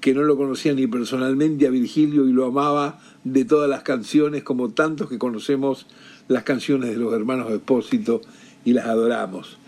que 0.00 0.14
no 0.14 0.22
lo 0.22 0.36
conocía 0.36 0.74
ni 0.74 0.86
personalmente 0.86 1.66
a 1.66 1.70
Virgilio 1.70 2.28
y 2.28 2.32
lo 2.32 2.46
amaba 2.46 3.00
de 3.24 3.44
todas 3.44 3.68
las 3.68 3.82
canciones, 3.82 4.42
como 4.42 4.68
tantos 4.68 5.08
que 5.08 5.18
conocemos 5.18 5.86
las 6.28 6.44
canciones 6.44 6.90
de 6.90 6.96
los 6.96 7.12
hermanos 7.14 7.50
Espósito 7.50 8.20
y 8.64 8.74
las 8.74 8.86
adoramos. 8.86 9.58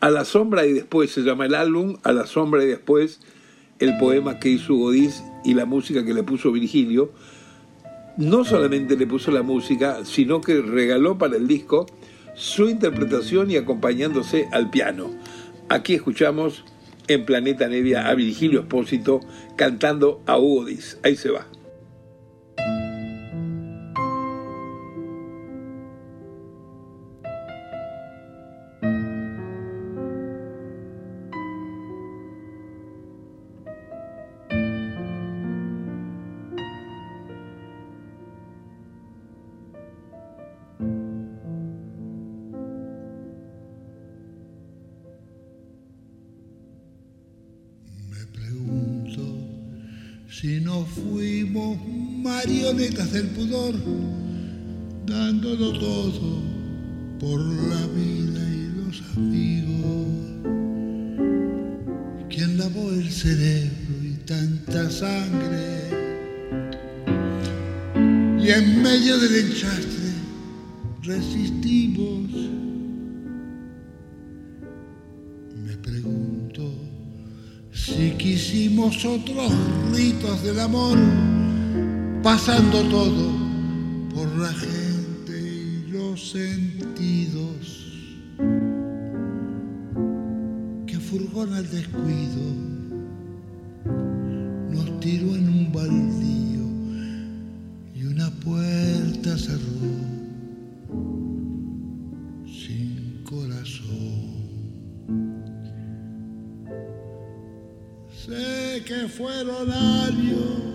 A 0.00 0.10
la 0.10 0.24
sombra 0.24 0.66
y 0.66 0.72
después 0.72 1.10
se 1.10 1.22
llama 1.22 1.46
el 1.46 1.54
álbum, 1.54 1.96
A 2.02 2.12
la 2.12 2.26
sombra 2.26 2.62
y 2.62 2.66
después 2.66 3.20
el 3.78 3.96
poema 3.96 4.38
que 4.38 4.50
hizo 4.50 4.74
Godiz 4.74 5.22
y 5.44 5.54
la 5.54 5.64
música 5.64 6.04
que 6.04 6.12
le 6.12 6.22
puso 6.22 6.52
Virgilio. 6.52 7.10
No 8.18 8.44
solamente 8.44 8.96
le 8.96 9.06
puso 9.06 9.30
la 9.30 9.42
música, 9.42 10.04
sino 10.04 10.42
que 10.42 10.60
regaló 10.60 11.16
para 11.16 11.36
el 11.36 11.48
disco 11.48 11.86
su 12.40 12.70
interpretación 12.70 13.50
y 13.50 13.58
acompañándose 13.58 14.48
al 14.50 14.70
piano. 14.70 15.10
Aquí 15.68 15.94
escuchamos 15.94 16.64
en 17.06 17.26
Planeta 17.26 17.68
Nevia 17.68 18.08
a 18.08 18.14
Virgilio 18.14 18.60
Espósito 18.60 19.20
cantando 19.56 20.22
a 20.26 20.38
Hugo 20.38 20.64
Ahí 21.02 21.16
se 21.16 21.30
va. 21.30 21.46
Dándolo 55.06 55.72
todo 55.78 56.42
por 57.18 57.40
la 57.40 57.86
vida 57.88 58.40
y 58.50 58.70
los 58.76 59.02
amigos. 59.16 60.06
Quien 62.28 62.58
lavó 62.58 62.90
el 62.90 63.10
cerebro 63.10 63.94
y 64.02 64.14
tanta 64.24 64.90
sangre, 64.90 65.90
y 68.38 68.48
en 68.48 68.82
medio 68.82 69.18
del 69.18 69.36
enchastre 69.46 70.12
resistimos. 71.02 72.30
Me 75.64 75.76
pregunto 75.76 76.72
si 77.72 78.12
quisimos 78.12 79.04
otros 79.04 79.52
ritos 79.92 80.42
del 80.42 80.60
amor 80.60 80.98
pasando 82.22 82.82
todo 82.82 83.39
la 84.40 84.52
gente 84.54 85.38
y 85.38 85.90
los 85.92 86.30
sentidos 86.30 87.92
que 90.86 90.98
furgón 90.98 91.52
al 91.52 91.68
descuido 91.68 92.42
nos 94.70 95.00
tiró 95.00 95.36
en 95.36 95.46
un 95.46 95.72
baldío 95.72 96.64
y 97.94 98.06
una 98.06 98.30
puerta 98.30 99.36
cerró 99.36 99.90
sin 102.46 103.22
corazón. 103.24 104.30
Sé 108.10 108.82
que 108.86 109.06
fueron 109.06 109.70
años 109.70 110.70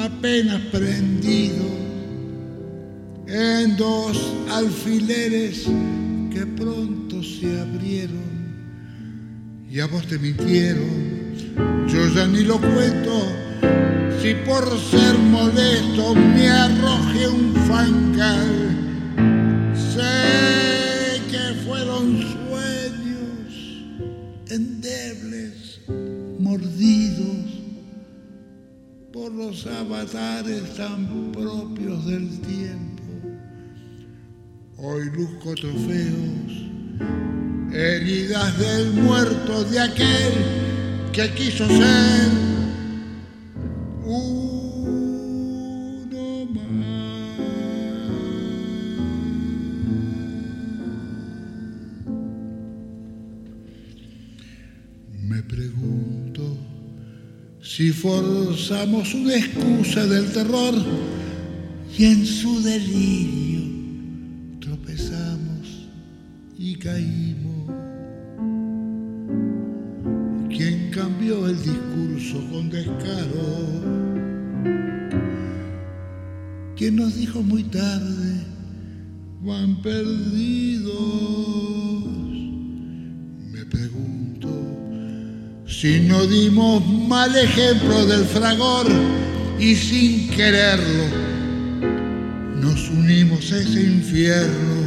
apenas 0.00 0.60
prendido 0.70 1.87
en 3.38 3.76
dos 3.76 4.34
alfileres 4.50 5.64
que 6.32 6.44
pronto 6.44 7.22
se 7.22 7.60
abrieron 7.60 8.28
y 9.70 9.78
a 9.78 9.86
vos 9.86 10.06
te 10.08 10.18
mintieron. 10.18 11.36
Yo 11.86 12.08
ya 12.14 12.26
ni 12.26 12.42
lo 12.42 12.60
cuento 12.60 13.22
si 14.20 14.34
por 14.44 14.64
ser 14.90 15.16
molesto 15.18 16.14
me 16.16 16.48
arroje 16.48 17.28
un 17.28 17.54
fangal. 17.68 18.50
Sé 19.94 21.20
que 21.30 21.54
fueron 21.64 22.20
sueños 22.20 23.52
endebles, 24.50 25.80
mordidos 26.40 27.28
por 29.12 29.32
los 29.32 29.64
avatares 29.66 30.74
tan 30.76 31.30
propios 31.30 32.04
del 32.06 32.40
tiempo. 32.40 32.97
Hoy 34.80 35.10
luzco 35.10 35.56
trofeos, 35.56 36.52
heridas 37.72 38.58
del 38.60 38.92
muerto 38.92 39.64
de 39.64 39.80
aquel 39.80 40.32
que 41.12 41.28
quiso 41.34 41.66
ser 41.66 42.30
uno 44.04 44.46
más. 46.46 46.64
Me 55.24 55.42
pregunto 55.42 56.56
si 57.60 57.90
forzamos 57.90 59.12
una 59.12 59.34
excusa 59.34 60.06
del 60.06 60.32
terror 60.32 60.74
y 61.98 62.04
en 62.04 62.24
su 62.24 62.62
delirio 62.62 63.57
caímos. 66.78 67.70
¿Quién 70.48 70.90
cambió 70.90 71.46
el 71.46 71.56
discurso 71.56 72.44
con 72.50 72.70
descaro? 72.70 73.68
¿Quién 76.76 76.96
nos 76.96 77.16
dijo 77.16 77.42
muy 77.42 77.64
tarde? 77.64 78.44
Van 79.42 79.80
perdidos. 79.82 81.38
Si 85.80 86.00
no 86.00 86.26
dimos 86.26 86.84
mal 87.06 87.36
ejemplo 87.36 88.04
del 88.06 88.24
fragor 88.24 88.88
y 89.60 89.76
sin 89.76 90.28
quererlo 90.30 91.04
nos 92.60 92.90
unimos 92.90 93.52
a 93.52 93.58
ese 93.58 93.84
infierno 93.84 94.77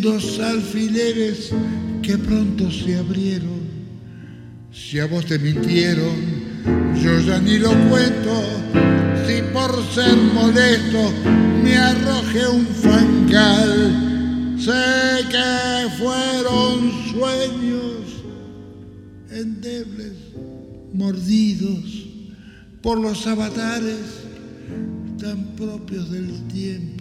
dos 0.00 0.40
alfileres 0.40 1.50
que 2.02 2.16
pronto 2.16 2.70
se 2.70 2.96
abrieron. 2.96 3.60
Si 4.72 4.98
a 4.98 5.06
vos 5.06 5.26
te 5.26 5.38
mintieron, 5.38 6.16
yo 7.02 7.20
ya 7.20 7.38
ni 7.38 7.58
lo 7.58 7.70
cuento. 7.88 8.42
Si 9.26 9.42
por 9.52 9.70
ser 9.92 10.16
molesto 10.34 11.12
me 11.62 11.76
arroje 11.76 12.48
un 12.48 12.66
fangal, 12.66 14.56
sé 14.58 15.28
que 15.30 15.88
fueron 15.98 16.90
sueños 17.12 17.90
endebles, 19.30 20.14
mordidos 20.92 22.06
por 22.82 22.98
los 22.98 23.26
avatares 23.26 24.20
tan 25.20 25.44
propios 25.56 26.10
del 26.10 26.46
tiempo. 26.48 26.99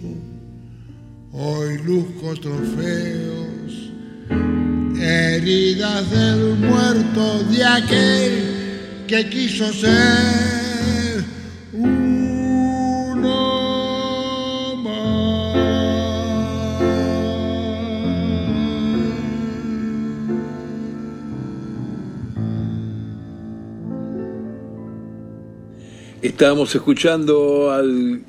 Hoy 1.32 1.78
luzco 1.86 2.34
trofeos, 2.42 3.92
heridas 5.00 6.10
del 6.10 6.56
muerto 6.56 7.44
de 7.44 7.63
aquel 7.63 9.06
que 9.08 9.30
quiso 9.30 9.72
ser 9.72 11.24
uno 11.74 12.00
Estábamos 26.24 26.74
escuchando 26.74 27.72
al 27.72 28.24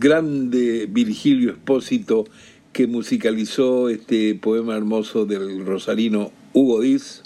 grande 0.00 0.88
Virgilio 0.90 1.50
Espósito 1.50 2.24
que 2.72 2.86
musicalizó 2.86 3.90
este 3.90 4.34
poema 4.34 4.74
hermoso 4.74 5.26
del 5.26 5.66
rosarino 5.66 6.32
Hugo 6.54 6.80
Diz, 6.80 7.22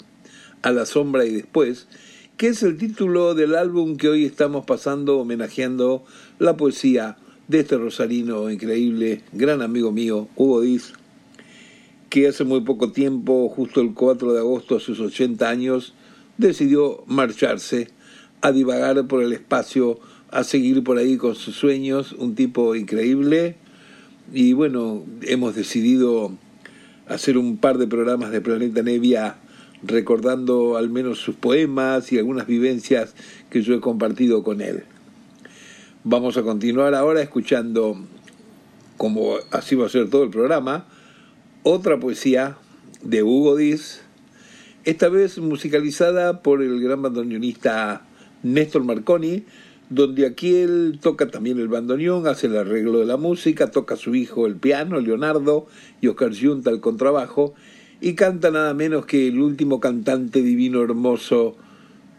A 0.61 0.71
la 0.71 0.85
sombra 0.85 1.25
y 1.25 1.31
después, 1.31 1.87
que 2.35 2.47
es 2.47 2.63
el 2.63 2.77
título 2.77 3.33
del 3.33 3.55
álbum 3.55 3.95
que 3.95 4.09
hoy 4.09 4.25
estamos 4.25 4.65
pasando 4.65 5.19
homenajeando 5.19 6.03
la 6.37 6.57
poesía 6.57 7.15
de 7.47 7.61
este 7.61 7.77
rosarino 7.77 8.51
increíble, 8.51 9.21
gran 9.31 9.61
amigo 9.61 9.93
mío, 9.93 10.27
Hugo 10.35 10.59
Diz, 10.59 10.91
que 12.09 12.27
hace 12.27 12.43
muy 12.43 12.59
poco 12.59 12.91
tiempo, 12.91 13.47
justo 13.47 13.79
el 13.79 13.93
4 13.93 14.33
de 14.33 14.39
agosto 14.39 14.75
a 14.75 14.79
sus 14.81 14.99
80 14.99 15.47
años, 15.47 15.93
decidió 16.37 17.05
marcharse 17.07 17.87
a 18.41 18.51
divagar 18.51 19.07
por 19.07 19.23
el 19.23 19.31
espacio, 19.31 19.97
a 20.31 20.43
seguir 20.43 20.83
por 20.83 20.97
ahí 20.97 21.17
con 21.17 21.35
sus 21.35 21.55
sueños, 21.55 22.13
un 22.13 22.35
tipo 22.35 22.75
increíble. 22.75 23.55
Y 24.33 24.53
bueno, 24.53 25.05
hemos 25.21 25.55
decidido 25.55 26.31
hacer 27.07 27.37
un 27.37 27.57
par 27.57 27.77
de 27.77 27.87
programas 27.87 28.31
de 28.31 28.41
Planeta 28.41 28.81
Nevia 28.81 29.37
recordando 29.83 30.77
al 30.77 30.89
menos 30.89 31.19
sus 31.19 31.35
poemas 31.35 32.11
y 32.11 32.17
algunas 32.17 32.47
vivencias 32.47 33.13
que 33.49 33.61
yo 33.61 33.75
he 33.75 33.79
compartido 33.79 34.43
con 34.43 34.61
él. 34.61 34.83
Vamos 36.03 36.37
a 36.37 36.43
continuar 36.43 36.93
ahora 36.95 37.21
escuchando, 37.21 37.97
como 38.97 39.35
así 39.51 39.75
va 39.75 39.85
a 39.85 39.89
ser 39.89 40.09
todo 40.09 40.23
el 40.23 40.29
programa, 40.29 40.85
otra 41.63 41.99
poesía 41.99 42.57
de 43.03 43.23
Hugo 43.23 43.55
Diz, 43.55 44.01
esta 44.83 45.09
vez 45.09 45.39
musicalizada 45.39 46.41
por 46.41 46.61
el 46.61 46.79
gran 46.79 47.01
bandoneonista 47.01 48.05
Néstor 48.43 48.83
Marconi, 48.83 49.45
donde 49.95 50.25
aquí 50.25 50.55
él 50.55 50.99
toca 51.01 51.27
también 51.27 51.57
el 51.57 51.69
bandoneón, 51.69 52.27
hace 52.27 52.47
el 52.47 52.57
arreglo 52.57 52.99
de 52.99 53.05
la 53.05 53.15
música, 53.15 53.71
toca 53.71 53.95
a 53.95 53.97
su 53.97 54.13
hijo 54.13 54.45
el 54.45 54.57
piano, 54.57 54.99
Leonardo, 54.99 55.67
y 56.01 56.07
Oscar 56.07 56.33
Giunta 56.33 56.69
el 56.69 56.81
contrabajo, 56.81 57.53
y 58.01 58.13
canta 58.13 58.51
nada 58.51 58.73
menos 58.73 59.05
que 59.05 59.29
el 59.29 59.39
último 59.39 59.79
cantante 59.79 60.41
divino 60.41 60.83
hermoso 60.83 61.55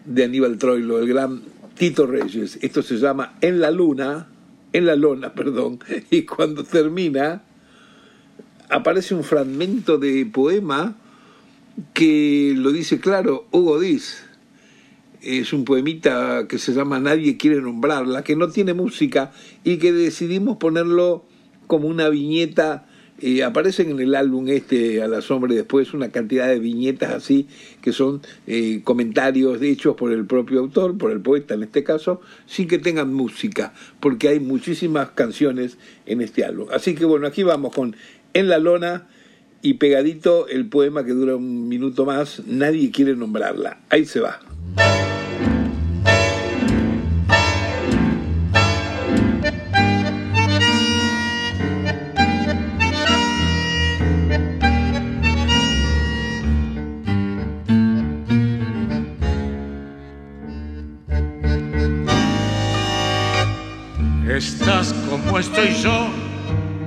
de 0.06 0.24
Aníbal 0.24 0.56
Troilo, 0.56 0.98
el 0.98 1.06
gran 1.06 1.42
Tito 1.76 2.06
Reyes. 2.06 2.58
Esto 2.62 2.82
se 2.82 2.96
llama 2.96 3.36
En 3.42 3.60
la 3.60 3.70
Luna, 3.70 4.28
en 4.72 4.86
la 4.86 4.96
Lona, 4.96 5.32
perdón, 5.34 5.78
y 6.10 6.22
cuando 6.22 6.64
termina 6.64 7.42
aparece 8.70 9.14
un 9.14 9.22
fragmento 9.22 9.98
de 9.98 10.24
poema 10.26 10.96
que 11.92 12.54
lo 12.56 12.72
dice 12.72 13.00
claro 13.00 13.46
Hugo 13.52 13.78
Diz 13.78 14.25
es 15.22 15.52
un 15.52 15.64
poemita 15.64 16.46
que 16.48 16.58
se 16.58 16.72
llama 16.72 17.00
Nadie 17.00 17.36
quiere 17.36 17.60
nombrarla, 17.60 18.22
que 18.22 18.36
no 18.36 18.48
tiene 18.48 18.74
música 18.74 19.32
y 19.64 19.78
que 19.78 19.92
decidimos 19.92 20.56
ponerlo 20.56 21.24
como 21.66 21.88
una 21.88 22.08
viñeta. 22.08 22.86
Eh, 23.18 23.42
aparecen 23.42 23.90
en 23.90 24.00
el 24.00 24.14
álbum 24.14 24.46
este 24.48 25.00
A 25.02 25.08
la 25.08 25.22
sombra 25.22 25.50
y 25.50 25.56
después 25.56 25.94
una 25.94 26.10
cantidad 26.10 26.48
de 26.48 26.58
viñetas 26.58 27.12
así 27.12 27.48
que 27.80 27.92
son 27.92 28.20
eh, 28.46 28.82
comentarios 28.84 29.62
hechos 29.62 29.96
por 29.96 30.12
el 30.12 30.26
propio 30.26 30.60
autor, 30.60 30.98
por 30.98 31.10
el 31.10 31.22
poeta 31.22 31.54
en 31.54 31.62
este 31.62 31.82
caso, 31.82 32.20
sin 32.44 32.68
que 32.68 32.78
tengan 32.78 33.14
música, 33.14 33.72
porque 34.00 34.28
hay 34.28 34.40
muchísimas 34.40 35.10
canciones 35.10 35.78
en 36.04 36.20
este 36.20 36.44
álbum. 36.44 36.68
Así 36.72 36.94
que 36.94 37.06
bueno, 37.06 37.26
aquí 37.26 37.42
vamos 37.42 37.74
con 37.74 37.96
En 38.34 38.48
la 38.48 38.58
lona 38.58 39.06
y 39.62 39.74
pegadito 39.74 40.46
el 40.48 40.68
poema 40.68 41.04
que 41.04 41.12
dura 41.12 41.36
un 41.36 41.68
minuto 41.68 42.04
más, 42.04 42.42
Nadie 42.46 42.90
quiere 42.90 43.16
nombrarla. 43.16 43.80
Ahí 43.88 44.04
se 44.04 44.20
va. 44.20 44.40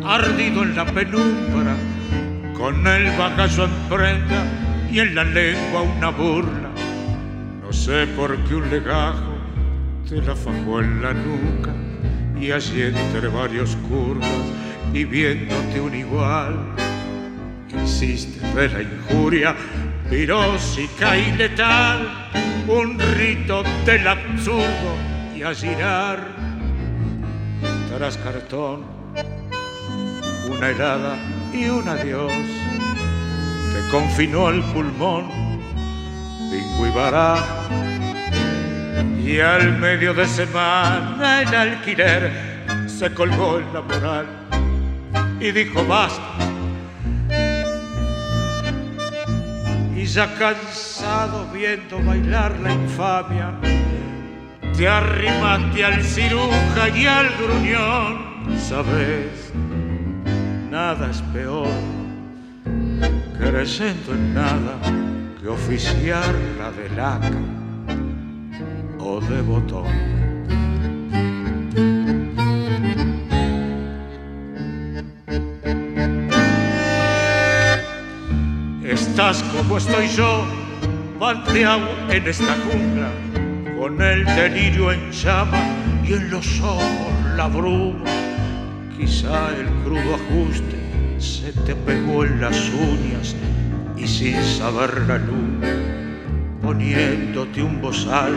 Ardido 0.10 0.64
en 0.64 0.76
la 0.76 0.86
penumbra, 0.86 1.76
con 2.58 2.86
el 2.88 3.16
bagazo 3.16 3.66
en 3.66 3.72
prenda 3.88 4.44
y 4.92 5.00
en 5.00 5.14
la 5.14 5.24
lengua 5.24 5.84
una 5.84 6.10
burla. 6.10 6.70
No 7.62 7.72
sé 7.72 8.08
por 8.08 8.36
qué 8.46 8.56
un 8.56 8.70
legajo 8.72 9.36
te 10.08 10.20
la 10.22 10.36
fajó 10.36 10.80
en 10.80 11.02
la 11.04 11.14
nuca 11.14 11.74
y 12.42 12.52
allí 12.52 12.82
entre 12.82 13.28
varios 13.28 13.76
curvas 13.88 14.28
y 14.94 15.04
viéndote 15.04 15.80
un 15.80 15.94
igual, 15.94 16.58
hiciste 17.84 18.40
de 18.56 18.68
la 18.68 18.82
injuria 18.82 19.56
pirósica 20.10 21.16
y 21.16 21.34
letal, 21.34 22.30
un 22.68 22.98
rito 23.16 23.62
del 23.86 24.08
absurdo 24.08 24.96
y 25.36 25.44
a 25.44 25.54
girar 25.54 26.20
tras 27.96 28.18
cartón, 28.18 28.99
una 30.48 30.70
helada 30.70 31.18
y 31.52 31.66
un 31.70 31.88
adiós. 31.88 32.32
Te 32.32 33.92
confinó 33.92 34.50
el 34.50 34.62
pulmón, 34.64 35.40
baraja. 36.92 37.68
Y 39.24 39.40
al 39.40 39.78
medio 39.78 40.14
de 40.14 40.26
semana 40.26 41.42
el 41.42 41.56
alquiler 41.56 42.32
se 42.88 43.14
colgó 43.14 43.60
en 43.60 43.74
la 43.74 43.82
moral 43.82 44.26
y 45.40 45.52
dijo 45.52 45.86
basta. 45.86 46.22
Y 49.96 50.06
ya 50.06 50.34
cansado 50.36 51.48
viendo 51.54 52.00
bailar 52.04 52.58
la 52.60 52.74
infamia, 52.74 53.54
te 54.76 54.88
arrimaste 54.88 55.86
al 55.86 56.04
ciruja 56.04 56.90
y 56.96 57.06
al 57.06 57.30
gruñón, 57.38 58.58
sabes, 58.58 59.52
nada 60.70 61.10
es 61.10 61.22
peor, 61.34 61.68
creyendo 63.38 64.14
en 64.14 64.34
nada, 64.34 64.78
que 65.42 65.48
oficiar 65.48 66.36
la 66.60 66.72
de 66.72 66.90
laca 66.90 67.32
o 69.00 69.20
de 69.20 69.42
botón. 69.42 69.88
Estás 78.84 79.44
como 79.56 79.78
estoy 79.78 80.08
yo, 80.10 80.44
panteado 81.20 81.88
en 82.10 82.28
esta 82.28 82.56
jungla 82.66 83.10
con 83.80 84.02
el 84.02 84.26
delirio 84.26 84.92
en 84.92 85.12
llama 85.12 85.60
y 86.04 86.14
en 86.14 86.30
los 86.30 86.60
ojos 86.62 87.36
la 87.36 87.48
bruma. 87.48 88.29
Quizá 89.00 89.52
el 89.58 89.68
crudo 89.86 90.16
ajuste 90.16 90.78
se 91.20 91.54
te 91.54 91.74
pegó 91.74 92.26
en 92.26 92.42
las 92.42 92.70
uñas 92.70 93.34
y 93.96 94.06
sin 94.06 94.44
saber 94.44 95.08
la 95.08 95.18
luz, 95.18 95.66
poniéndote 96.62 97.64
un 97.64 97.82
bozal, 97.82 98.36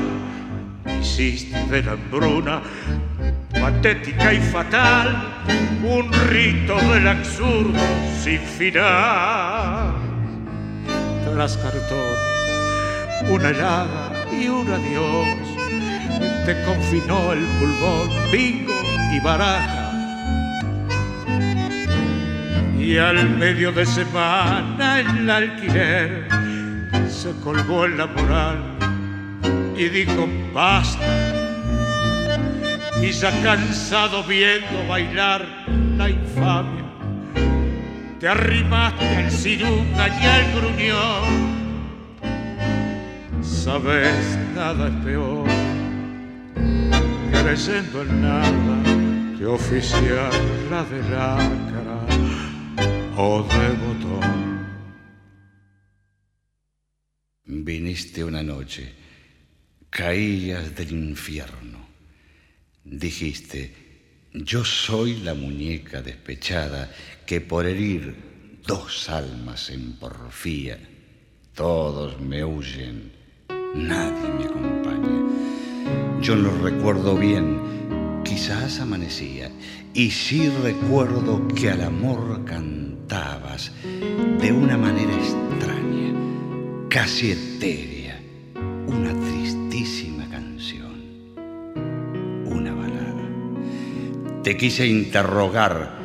hiciste 1.01 1.59
de 1.67 1.83
la 1.83 1.93
hambruna 1.93 2.63
patética 3.51 4.33
y 4.33 4.39
fatal, 4.39 5.43
un 5.83 6.13
rito 6.31 6.77
del 6.93 7.09
absurdo 7.09 7.81
sin 8.23 8.39
final. 8.39 9.95
Tras 11.25 11.57
cartón, 11.57 13.35
una 13.35 13.49
helada 13.49 14.13
y 14.31 14.47
un 14.47 14.71
adiós. 14.71 15.27
Te 16.47 16.55
confinó 16.65 17.33
el 17.33 17.41
pulmón, 17.59 18.09
bingo 18.31 18.75
y 19.13 19.19
baraja. 19.19 19.82
Y 22.83 22.99
al 22.99 23.31
medio 23.39 23.71
de 23.71 23.87
semana 23.87 24.99
el 24.99 25.31
alquiler 25.31 26.27
se 27.09 27.31
colgó 27.45 27.85
en 27.85 27.97
la 27.97 28.07
moral 28.07 28.59
y 29.77 29.85
dijo 29.89 30.29
basta. 30.53 31.07
Y 33.01 33.13
ya 33.13 33.31
cansado 33.43 34.25
viendo 34.25 34.87
bailar 34.89 35.47
la 35.97 36.11
infamia, 36.11 36.85
te 38.19 38.27
arrimaste 38.27 39.17
al 39.17 39.31
ciruja 39.31 40.09
y 40.21 40.27
al 40.27 40.53
gruñón. 40.57 41.53
Sabes, 43.43 44.39
nada 44.57 44.89
es 44.89 45.05
peor 45.05 45.49
creyendo 47.43 48.03
en 48.03 48.23
nada 48.23 49.37
que 49.37 49.47
oficiar 49.47 50.31
la 50.71 50.85
de 50.85 51.01
cara 51.73 52.02
o 53.17 53.43
de 53.43 53.69
botón. 53.83 54.67
Viniste 57.45 58.25
una 58.25 58.43
noche, 58.43 58.93
caías 59.91 60.75
del 60.75 60.93
infierno. 60.93 61.87
Dijiste, 62.85 64.29
yo 64.33 64.65
soy 64.65 65.17
la 65.17 65.35
muñeca 65.35 66.01
despechada 66.01 66.91
que 67.27 67.41
por 67.41 67.67
herir 67.67 68.61
dos 68.67 69.09
almas 69.09 69.71
en 69.71 69.93
porfía, 69.95 70.79
todos 71.55 72.19
me 72.21 72.45
huyen, 72.45 73.13
nadie 73.75 74.29
me 74.39 74.45
acompaña. 74.45 76.21
Yo 76.23 76.35
lo 76.35 76.57
recuerdo 76.63 77.17
bien, 77.17 78.02
quizás 78.43 78.81
amanecía, 78.81 79.53
y 79.95 80.11
sí 80.11 80.49
recuerdo 80.65 81.47
que 81.47 81.71
al 81.71 81.81
amor 81.81 82.45
cantabas 82.45 83.71
de 84.41 84.51
una 84.51 84.77
manera 84.77 85.13
extraña, 85.15 86.13
casi 86.89 87.31
etérea, 87.31 88.21
una 88.89 89.13
tristísima 89.13 90.29
canción, 90.29 91.05
una 92.45 92.75
balada. 92.75 93.29
Te 94.43 94.57
quise 94.57 94.89
interrogar, 94.89 95.97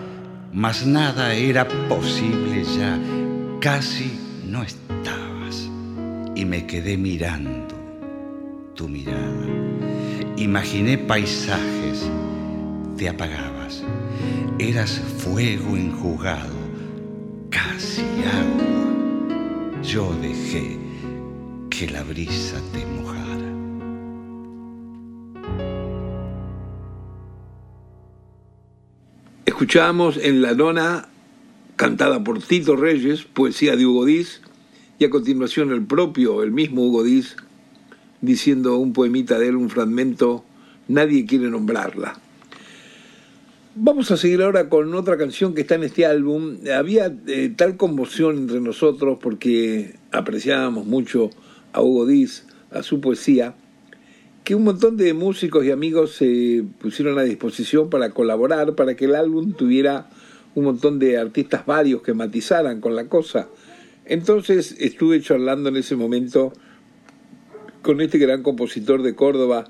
mas 0.53 0.85
nada 0.85 1.33
era 1.33 1.67
posible 1.89 2.63
ya, 2.77 2.99
casi 3.59 4.11
no 4.45 4.61
estabas, 4.61 5.67
y 6.35 6.45
me 6.45 6.67
quedé 6.67 6.97
mirando 6.97 7.75
tu 8.75 8.87
mirada 8.87 9.67
Imaginé 10.37 10.99
paisajes, 10.99 12.07
te 12.97 13.07
apagabas. 13.07 13.83
Eras 14.57 14.99
fuego 14.99 15.77
enjugado, 15.77 16.55
casi 17.49 18.01
agua. 18.01 19.83
Yo 19.83 20.13
dejé 20.19 20.79
que 21.69 21.89
la 21.91 22.03
brisa 22.03 22.59
te 22.73 22.85
mojara. 22.85 23.53
Escuchamos 29.45 30.17
en 30.17 30.41
La 30.41 30.55
Dona, 30.55 31.07
cantada 31.75 32.23
por 32.23 32.41
Tito 32.41 32.75
Reyes, 32.75 33.23
poesía 33.23 33.75
de 33.75 33.85
Hugo 33.85 34.05
Diz, 34.05 34.41
y 34.97 35.05
a 35.05 35.11
continuación 35.11 35.71
el 35.71 35.85
propio, 35.85 36.41
el 36.41 36.51
mismo 36.51 36.81
Hugo 36.87 37.03
Diz, 37.03 37.35
diciendo 38.21 38.77
un 38.77 38.93
poemita 38.93 39.37
de 39.37 39.49
él, 39.49 39.55
un 39.55 39.69
fragmento, 39.69 40.43
nadie 40.87 41.27
quiere 41.27 41.51
nombrarla. 41.51 42.19
Vamos 43.79 44.09
a 44.09 44.17
seguir 44.17 44.41
ahora 44.41 44.69
con 44.69 44.95
otra 44.95 45.17
canción 45.17 45.53
que 45.53 45.61
está 45.61 45.75
en 45.75 45.83
este 45.83 46.07
álbum. 46.07 46.57
Había 46.75 47.15
eh, 47.27 47.53
tal 47.55 47.77
conmoción 47.77 48.35
entre 48.37 48.59
nosotros 48.59 49.19
porque 49.21 49.93
apreciábamos 50.11 50.87
mucho 50.87 51.29
a 51.73 51.83
Hugo 51.83 52.07
Diz, 52.07 52.47
a 52.71 52.81
su 52.81 53.01
poesía, 53.01 53.53
que 54.43 54.55
un 54.55 54.63
montón 54.63 54.97
de 54.97 55.13
músicos 55.13 55.63
y 55.63 55.69
amigos 55.69 56.13
se 56.13 56.63
pusieron 56.79 57.19
a 57.19 57.21
disposición 57.21 57.91
para 57.91 58.09
colaborar, 58.09 58.73
para 58.73 58.95
que 58.95 59.05
el 59.05 59.13
álbum 59.13 59.53
tuviera 59.53 60.09
un 60.55 60.63
montón 60.63 60.97
de 60.97 61.19
artistas 61.19 61.63
varios 61.67 62.01
que 62.01 62.15
matizaran 62.15 62.81
con 62.81 62.95
la 62.95 63.07
cosa. 63.07 63.47
Entonces 64.05 64.75
estuve 64.79 65.21
charlando 65.21 65.69
en 65.69 65.77
ese 65.77 65.95
momento 65.95 66.51
con 67.83 68.01
este 68.01 68.17
gran 68.17 68.41
compositor 68.41 69.03
de 69.03 69.13
Córdoba, 69.13 69.65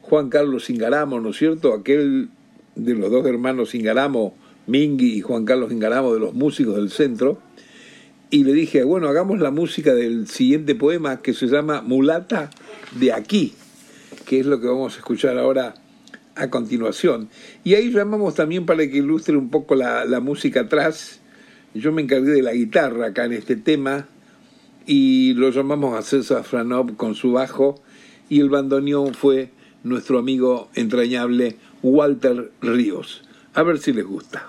Juan 0.00 0.30
Carlos 0.30 0.68
Ingaramo, 0.68 1.20
¿no 1.20 1.30
es 1.30 1.36
cierto? 1.36 1.74
Aquel 1.74 2.28
de 2.74 2.94
los 2.94 3.10
dos 3.10 3.26
hermanos 3.26 3.74
Ingaramo, 3.74 4.34
Mingui 4.66 5.16
y 5.16 5.20
Juan 5.20 5.44
Carlos 5.44 5.72
Ingaramo, 5.72 6.14
de 6.14 6.20
los 6.20 6.34
músicos 6.34 6.76
del 6.76 6.90
centro. 6.90 7.38
Y 8.30 8.44
le 8.44 8.52
dije, 8.54 8.82
bueno, 8.84 9.08
hagamos 9.08 9.40
la 9.40 9.50
música 9.50 9.94
del 9.94 10.26
siguiente 10.26 10.74
poema 10.74 11.20
que 11.20 11.34
se 11.34 11.46
llama 11.46 11.82
Mulata 11.82 12.50
de 12.98 13.12
aquí, 13.12 13.54
que 14.24 14.40
es 14.40 14.46
lo 14.46 14.60
que 14.60 14.66
vamos 14.66 14.94
a 14.94 14.98
escuchar 14.98 15.38
ahora 15.38 15.74
a 16.34 16.48
continuación. 16.48 17.28
Y 17.62 17.74
ahí 17.74 17.90
llamamos 17.90 18.34
también 18.34 18.64
para 18.64 18.88
que 18.88 18.96
ilustre 18.96 19.36
un 19.36 19.50
poco 19.50 19.74
la, 19.74 20.06
la 20.06 20.20
música 20.20 20.60
atrás. 20.60 21.20
Yo 21.74 21.92
me 21.92 22.02
encargué 22.02 22.30
de 22.30 22.42
la 22.42 22.52
guitarra 22.52 23.08
acá 23.08 23.26
en 23.26 23.32
este 23.32 23.56
tema 23.56 24.08
y 24.86 25.34
lo 25.34 25.50
llamamos 25.50 25.98
a 25.98 26.02
César 26.02 26.44
Franov 26.44 26.96
con 26.96 27.14
su 27.14 27.32
bajo 27.32 27.82
y 28.28 28.40
el 28.40 28.48
bandoneón 28.48 29.14
fue 29.14 29.50
nuestro 29.84 30.18
amigo 30.18 30.68
entrañable 30.74 31.56
Walter 31.82 32.52
Ríos. 32.60 33.22
A 33.54 33.62
ver 33.62 33.78
si 33.78 33.92
les 33.92 34.04
gusta. 34.04 34.46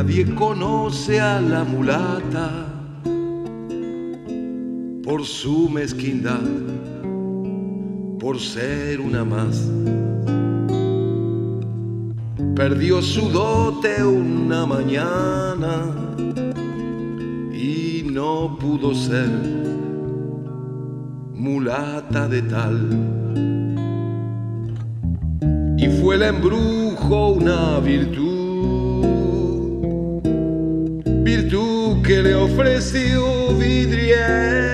Nadie 0.00 0.34
conoce 0.34 1.20
a 1.20 1.40
la 1.40 1.62
mulata 1.62 2.66
por 5.04 5.26
su 5.26 5.68
mezquindad, 5.68 6.40
por 8.20 8.38
ser 8.38 9.00
una 9.00 9.24
más. 9.24 9.68
Perdió 12.54 13.00
su 13.00 13.30
dote 13.30 14.04
una 14.04 14.66
mañana 14.66 15.86
y 17.52 18.02
no 18.04 18.58
pudo 18.60 18.94
ser 18.94 19.30
mulata 21.34 22.28
de 22.28 22.42
tal. 22.42 22.76
Y 25.78 25.88
fue 26.00 26.16
el 26.16 26.22
embrujo 26.22 27.28
una 27.30 27.80
virtud 27.80 28.30
que 32.10 32.22
le 32.24 32.34
ofreció 32.34 33.54
vidrieras, 33.56 34.69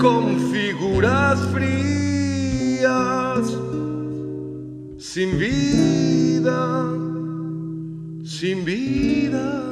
con 0.00 0.38
figuras 0.52 1.40
frías, 1.52 3.40
sin 4.98 5.38
vida, 5.38 6.84
sin 8.24 8.64
vida. 8.64 9.62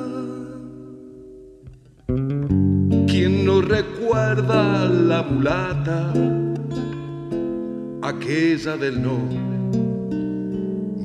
¿Quién 3.06 3.44
no 3.44 3.60
recuerda 3.60 4.88
la 4.88 5.22
mulata, 5.22 6.12
aquella 8.02 8.76
del 8.76 9.02
nombre? 9.02 9.50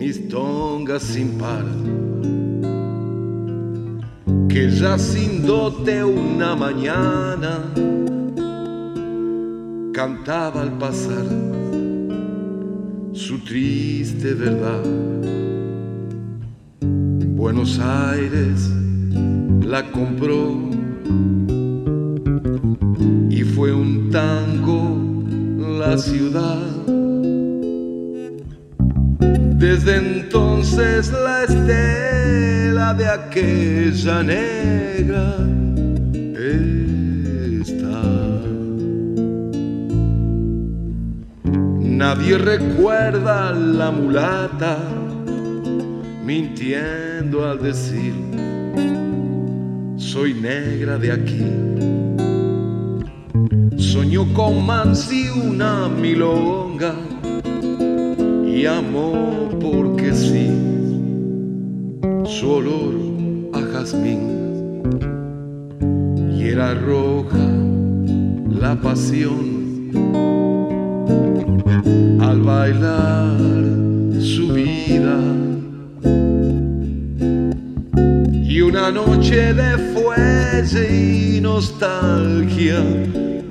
mis 0.05 0.27
tongas 0.27 1.01
sin 1.01 1.29
par 1.39 1.65
que 4.49 4.69
ya 4.69 4.99
sin 4.99 5.45
dote 5.45 6.03
una 6.03 6.55
mañana 6.55 7.71
cantaba 9.95 10.61
al 10.61 10.73
pasar 10.73 11.23
su 13.13 13.39
triste 13.45 14.33
verdad. 14.33 14.83
Buenos 16.81 17.79
Aires 17.79 18.73
la 19.61 19.89
compró 19.93 20.69
y 23.29 23.43
fue 23.43 23.71
un 23.71 24.09
tango 24.11 24.97
la 25.79 25.97
ciudad. 25.97 26.59
Desde 29.57 29.95
entonces 29.95 31.09
la 31.13 31.45
estela 31.45 32.93
de 32.95 33.07
aquella 33.07 34.23
negra 34.23 35.37
Nadie 41.95 42.37
recuerda 42.37 43.47
a 43.47 43.51
la 43.53 43.89
mulata 43.89 44.77
mintiendo 46.25 47.49
al 47.49 47.63
decir 47.63 48.13
soy 49.95 50.33
negra 50.33 50.97
de 50.97 51.11
aquí. 51.13 51.45
Soñó 53.77 54.25
con 54.33 54.65
Mansi 54.65 55.29
una 55.29 55.87
milonga 55.87 56.95
y 58.45 58.65
amó 58.65 59.47
porque 59.61 60.13
sí 60.13 60.49
su 62.25 62.51
olor 62.51 62.93
a 63.53 63.61
jazmín 63.71 64.83
y 66.37 66.43
era 66.43 66.73
roja 66.73 67.47
la 68.49 68.75
pasión 68.81 69.55
al 72.35 72.41
bailar 72.41 73.37
su 74.21 74.47
vida. 74.53 75.17
Y 78.53 78.61
una 78.61 78.91
noche 78.91 79.53
de 79.53 79.71
fuelle 79.93 80.85
y 81.37 81.41
nostalgia 81.41 82.81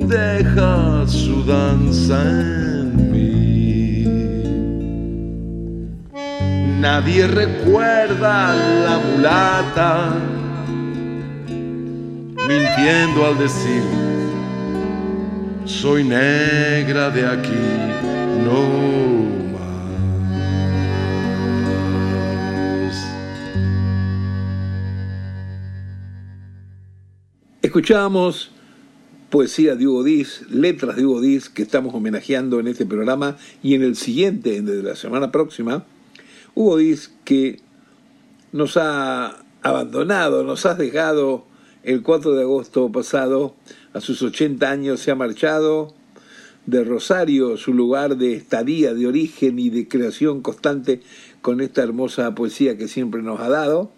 deja 0.00 1.06
su 1.06 1.44
danza 1.44 2.20
en 2.22 2.86
mí. 3.12 4.04
Nadie 6.80 7.26
recuerda 7.26 8.54
la 8.86 8.96
mulata, 9.06 10.14
mintiendo 12.48 13.26
al 13.28 13.38
decir, 13.38 13.84
soy 15.64 16.04
negra 16.04 17.08
de 17.08 17.26
aquí, 17.26 17.66
no 18.44 19.52
más. 19.52 19.62
Escuchamos 27.62 28.50
poesía 29.30 29.74
de 29.74 29.86
Hugo 29.86 30.04
Díaz, 30.04 30.42
letras 30.50 30.96
de 30.96 31.06
Hugo 31.06 31.20
Díaz 31.20 31.48
que 31.48 31.62
estamos 31.62 31.94
homenajeando 31.94 32.60
en 32.60 32.68
este 32.68 32.86
programa 32.86 33.36
y 33.62 33.74
en 33.74 33.82
el 33.82 33.96
siguiente, 33.96 34.60
de 34.60 34.82
la 34.82 34.94
semana 34.94 35.32
próxima. 35.32 35.84
Hugo 36.54 36.76
Díaz 36.76 37.12
que 37.24 37.60
nos 38.52 38.76
ha 38.76 39.42
abandonado, 39.62 40.44
nos 40.44 40.66
ha 40.66 40.74
dejado 40.74 41.46
el 41.82 42.02
4 42.02 42.34
de 42.34 42.42
agosto 42.42 42.92
pasado, 42.92 43.54
a 43.92 44.00
sus 44.00 44.22
80 44.22 44.70
años 44.70 45.00
se 45.00 45.10
ha 45.10 45.14
marchado 45.14 45.94
de 46.66 46.84
Rosario, 46.84 47.56
su 47.56 47.74
lugar 47.74 48.16
de 48.16 48.34
estadía, 48.34 48.94
de 48.94 49.06
origen 49.06 49.58
y 49.58 49.70
de 49.70 49.86
creación 49.88 50.40
constante 50.40 51.00
con 51.42 51.60
esta 51.60 51.82
hermosa 51.82 52.34
poesía 52.34 52.78
que 52.78 52.88
siempre 52.88 53.22
nos 53.22 53.40
ha 53.40 53.48
dado. 53.48 53.92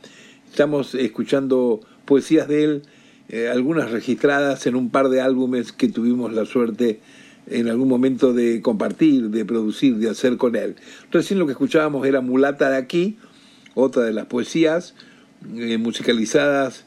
Estamos 0.51 0.95
escuchando 0.95 1.81
poesías 2.05 2.49
de 2.49 2.65
él 2.65 2.83
eh, 3.29 3.49
algunas 3.49 3.91
registradas 3.91 4.67
en 4.67 4.77
un 4.77 4.91
par 4.91 5.09
de 5.09 5.21
álbumes 5.21 5.73
que 5.73 5.89
tuvimos 5.89 6.33
la 6.33 6.45
suerte 6.45 7.01
en 7.49 7.69
algún 7.69 7.89
momento 7.89 8.33
de 8.33 8.61
compartir, 8.61 9.31
de 9.31 9.45
producir, 9.45 9.97
de 9.97 10.11
hacer 10.11 10.37
con 10.37 10.57
él. 10.57 10.77
Recién 11.11 11.39
lo 11.39 11.47
que 11.47 11.53
escuchábamos 11.53 12.07
era 12.07 12.21
Mulata 12.21 12.71
de 12.71 12.77
aquí, 12.77 13.19
otra 13.75 14.03
de 14.03 14.13
las 14.13 14.27
poesías 14.27 14.95
eh, 15.57 15.79
musicalizadas 15.79 16.85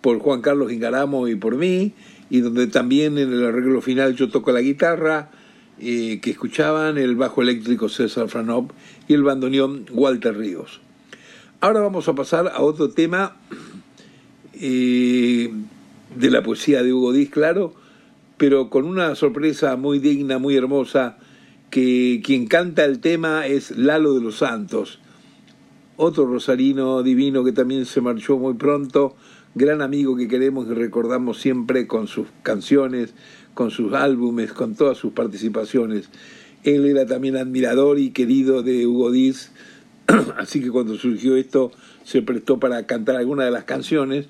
por 0.00 0.18
Juan 0.18 0.42
Carlos 0.42 0.72
Ingaramo 0.72 1.28
y 1.28 1.36
por 1.36 1.56
mí, 1.56 1.94
y 2.32 2.40
donde 2.40 2.66
también 2.66 3.18
en 3.18 3.30
el 3.30 3.44
arreglo 3.44 3.82
final 3.82 4.16
yo 4.16 4.30
toco 4.30 4.52
la 4.52 4.62
guitarra, 4.62 5.30
eh, 5.78 6.18
que 6.22 6.30
escuchaban 6.30 6.96
el 6.96 7.14
bajo 7.14 7.42
eléctrico 7.42 7.90
César 7.90 8.30
Franop 8.30 8.72
y 9.06 9.12
el 9.12 9.22
bandoneón 9.22 9.84
Walter 9.92 10.34
Ríos. 10.38 10.80
Ahora 11.60 11.80
vamos 11.80 12.08
a 12.08 12.14
pasar 12.14 12.50
a 12.54 12.62
otro 12.62 12.88
tema 12.88 13.36
eh, 14.54 15.52
de 16.16 16.30
la 16.30 16.42
poesía 16.42 16.82
de 16.82 16.94
Hugo 16.94 17.12
Díaz, 17.12 17.28
claro, 17.28 17.74
pero 18.38 18.70
con 18.70 18.86
una 18.86 19.14
sorpresa 19.14 19.76
muy 19.76 19.98
digna, 19.98 20.38
muy 20.38 20.56
hermosa, 20.56 21.18
que 21.68 22.22
quien 22.24 22.46
canta 22.46 22.86
el 22.86 23.00
tema 23.00 23.46
es 23.46 23.72
Lalo 23.72 24.14
de 24.14 24.22
los 24.22 24.36
Santos, 24.36 25.00
otro 25.98 26.24
rosarino 26.24 27.02
divino 27.02 27.44
que 27.44 27.52
también 27.52 27.84
se 27.84 28.00
marchó 28.00 28.38
muy 28.38 28.54
pronto, 28.54 29.16
gran 29.54 29.82
amigo 29.82 30.16
que 30.16 30.28
queremos 30.28 30.66
y 30.68 30.74
recordamos 30.74 31.40
siempre 31.40 31.86
con 31.86 32.06
sus 32.06 32.28
canciones, 32.42 33.14
con 33.54 33.70
sus 33.70 33.92
álbumes, 33.92 34.52
con 34.52 34.74
todas 34.74 34.98
sus 34.98 35.12
participaciones. 35.12 36.08
Él 36.64 36.86
era 36.86 37.06
también 37.06 37.36
admirador 37.36 37.98
y 37.98 38.10
querido 38.10 38.62
de 38.62 38.86
Hugo 38.86 39.10
Díaz, 39.10 39.52
así 40.38 40.60
que 40.60 40.70
cuando 40.70 40.96
surgió 40.96 41.36
esto 41.36 41.72
se 42.04 42.22
prestó 42.22 42.58
para 42.58 42.86
cantar 42.86 43.16
alguna 43.16 43.44
de 43.44 43.50
las 43.50 43.64
canciones. 43.64 44.26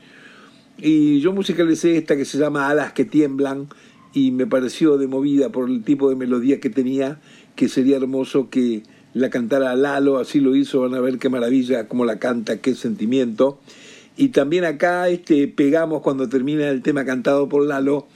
Y 0.79 1.21
yo 1.21 1.33
musicalicé 1.33 1.97
esta 1.97 2.17
que 2.17 2.25
se 2.25 2.39
llama 2.39 2.69
Alas 2.69 2.93
que 2.93 3.05
tiemblan 3.05 3.69
y 4.13 4.31
me 4.31 4.47
pareció 4.47 4.99
de 4.99 5.07
movida 5.07 5.51
por 5.51 5.69
el 5.69 5.85
tipo 5.85 6.09
de 6.09 6.17
melodía 6.17 6.61
que 6.61 6.71
tenía, 6.71 7.21
que 7.55 7.69
sería 7.69 7.97
hermoso 7.97 8.51
que 8.51 8.83
la 9.15 9.31
cantara 9.31 9.77
Lalo, 9.77 10.19
así 10.19 10.41
lo 10.41 10.57
hizo, 10.57 10.81
van 10.81 10.95
a 10.95 11.01
ver 11.01 11.19
qué 11.19 11.29
maravilla, 11.29 11.87
cómo 11.87 12.05
la 12.05 12.19
canta, 12.19 12.61
qué 12.61 12.75
sentimiento. 12.75 13.61
Y 14.17 14.29
también 14.29 14.65
acá 14.65 15.09
este, 15.09 15.49
pegamos 15.49 16.03
cuando 16.03 16.29
termina 16.29 16.69
el 16.69 16.83
tema 16.83 17.05
cantado 17.05 17.49
por 17.49 17.67
Lalo, 17.67 18.07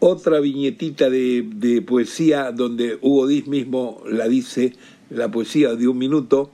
otra 0.00 0.40
viñetita 0.40 1.10
de, 1.10 1.48
de 1.54 1.82
poesía 1.82 2.52
donde 2.52 2.98
Hugo 3.02 3.26
Díaz 3.26 3.46
mismo 3.46 4.02
la 4.06 4.28
dice, 4.28 4.74
la 5.10 5.30
poesía 5.30 5.74
de 5.74 5.88
un 5.88 5.98
minuto, 5.98 6.50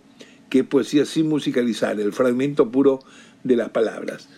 que 0.49 0.61
es 0.61 0.67
poesía 0.67 1.05
sin 1.05 1.29
musicalizar, 1.29 2.01
el 2.01 2.13
fragmento 2.13 2.71
puro 2.71 3.01
de 3.43 3.57
las 3.57 3.71
palabras. 3.71 4.29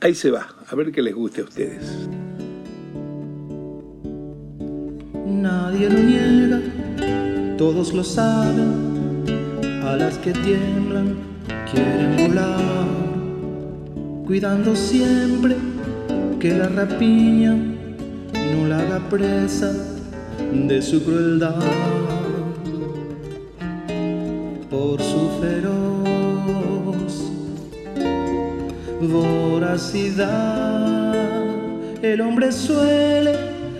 Ahí 0.00 0.14
se 0.14 0.30
va, 0.30 0.48
a 0.66 0.76
ver 0.76 0.92
qué 0.92 1.02
les 1.02 1.14
guste 1.14 1.40
a 1.40 1.44
ustedes. 1.44 2.08
Nadie 5.26 5.88
lo 5.90 5.98
niega, 5.98 6.60
todos 7.56 7.92
lo 7.92 8.04
saben, 8.04 9.24
a 9.82 9.96
las 9.96 10.18
que 10.18 10.32
tiemblan 10.32 11.16
quieren 11.70 12.28
volar, 12.28 12.86
cuidando 14.28 14.76
siempre 14.76 15.56
que 16.38 16.52
la 16.52 16.68
rapiña 16.68 17.54
no 17.54 18.68
la 18.68 18.80
haga 18.80 19.08
presa 19.08 19.72
de 20.52 20.82
su 20.82 21.02
crueldad. 21.02 21.62
Por 24.68 25.00
su 25.00 25.30
feroz 25.40 27.32
voracidad, 29.00 29.94
el 32.02 32.20
hombre 32.20 32.52
suele 32.52 33.32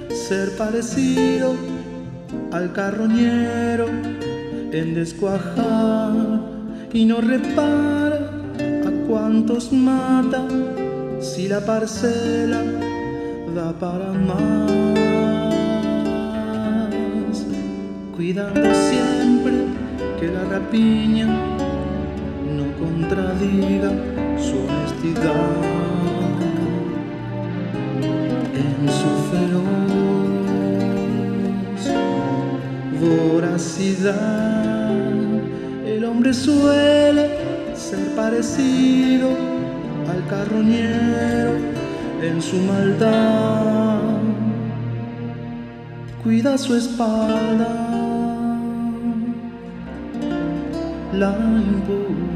ser 0.08 0.56
parecido 0.56 1.56
al 2.52 2.72
carroñero 2.72 3.86
en 4.72 4.94
descuajar 4.94 6.40
y 6.94 7.04
no 7.04 7.20
repara 7.20 8.37
a 9.28 9.30
cuantos 9.30 9.72
mata 9.72 10.46
si 11.20 11.48
la 11.48 11.60
parcela 11.60 12.62
da 13.54 13.72
para 13.78 14.12
más, 14.12 14.70
cuidando 18.16 18.74
siempre 18.74 19.52
que 20.18 20.28
la 20.28 20.44
rapiña 20.44 21.26
no 22.56 22.66
contradiga 22.82 23.90
su 24.38 24.56
honestidad 24.64 25.34
en 28.64 28.88
su 28.98 29.10
feroz 29.30 29.78
voracidad. 32.98 34.90
El 35.86 36.04
hombre 36.04 36.32
suele 36.32 37.37
ser 37.88 38.14
parecido 38.14 39.30
al 40.10 40.26
carroñero 40.28 41.54
en 42.22 42.42
su 42.42 42.56
maldad. 42.56 44.00
Cuida 46.22 46.58
su 46.58 46.74
espalda, 46.74 47.70
la 51.14 51.30
impunidad. 51.30 52.27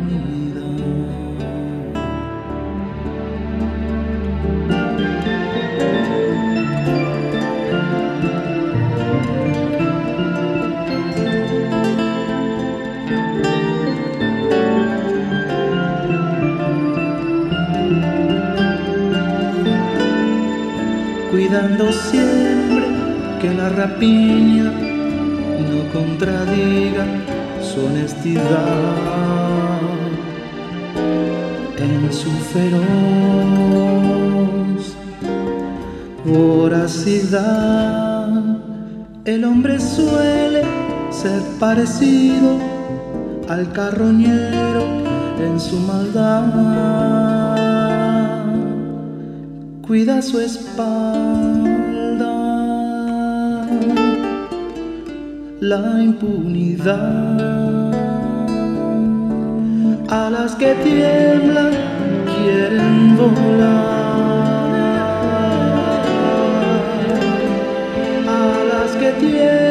Siempre 21.93 22.85
que 23.41 23.55
la 23.55 23.69
rapiña 23.69 24.65
no 24.65 25.93
contradiga 25.93 27.07
su 27.61 27.87
honestidad 27.87 28.43
en 31.79 32.13
su 32.13 32.31
feroz 32.53 32.83
voracidad. 36.25 38.29
El 39.25 39.45
hombre 39.45 39.79
suele 39.81 40.63
ser 41.11 41.43
parecido 41.59 42.59
al 43.49 43.73
carroñero 43.73 44.85
en 45.41 45.59
su 45.61 45.79
maldad. 45.81 47.22
Cuida 49.93 50.23
su 50.23 50.41
espalda, 50.41 50.87
la 55.61 56.03
impunidad. 56.03 57.43
A 60.09 60.31
las 60.31 60.55
que 60.55 60.73
tiemblan 60.77 61.73
quieren 62.25 63.19
volar. 63.19 63.93
A 68.27 68.65
las 68.73 68.97
que 68.97 69.11
tiemblan 69.21 69.62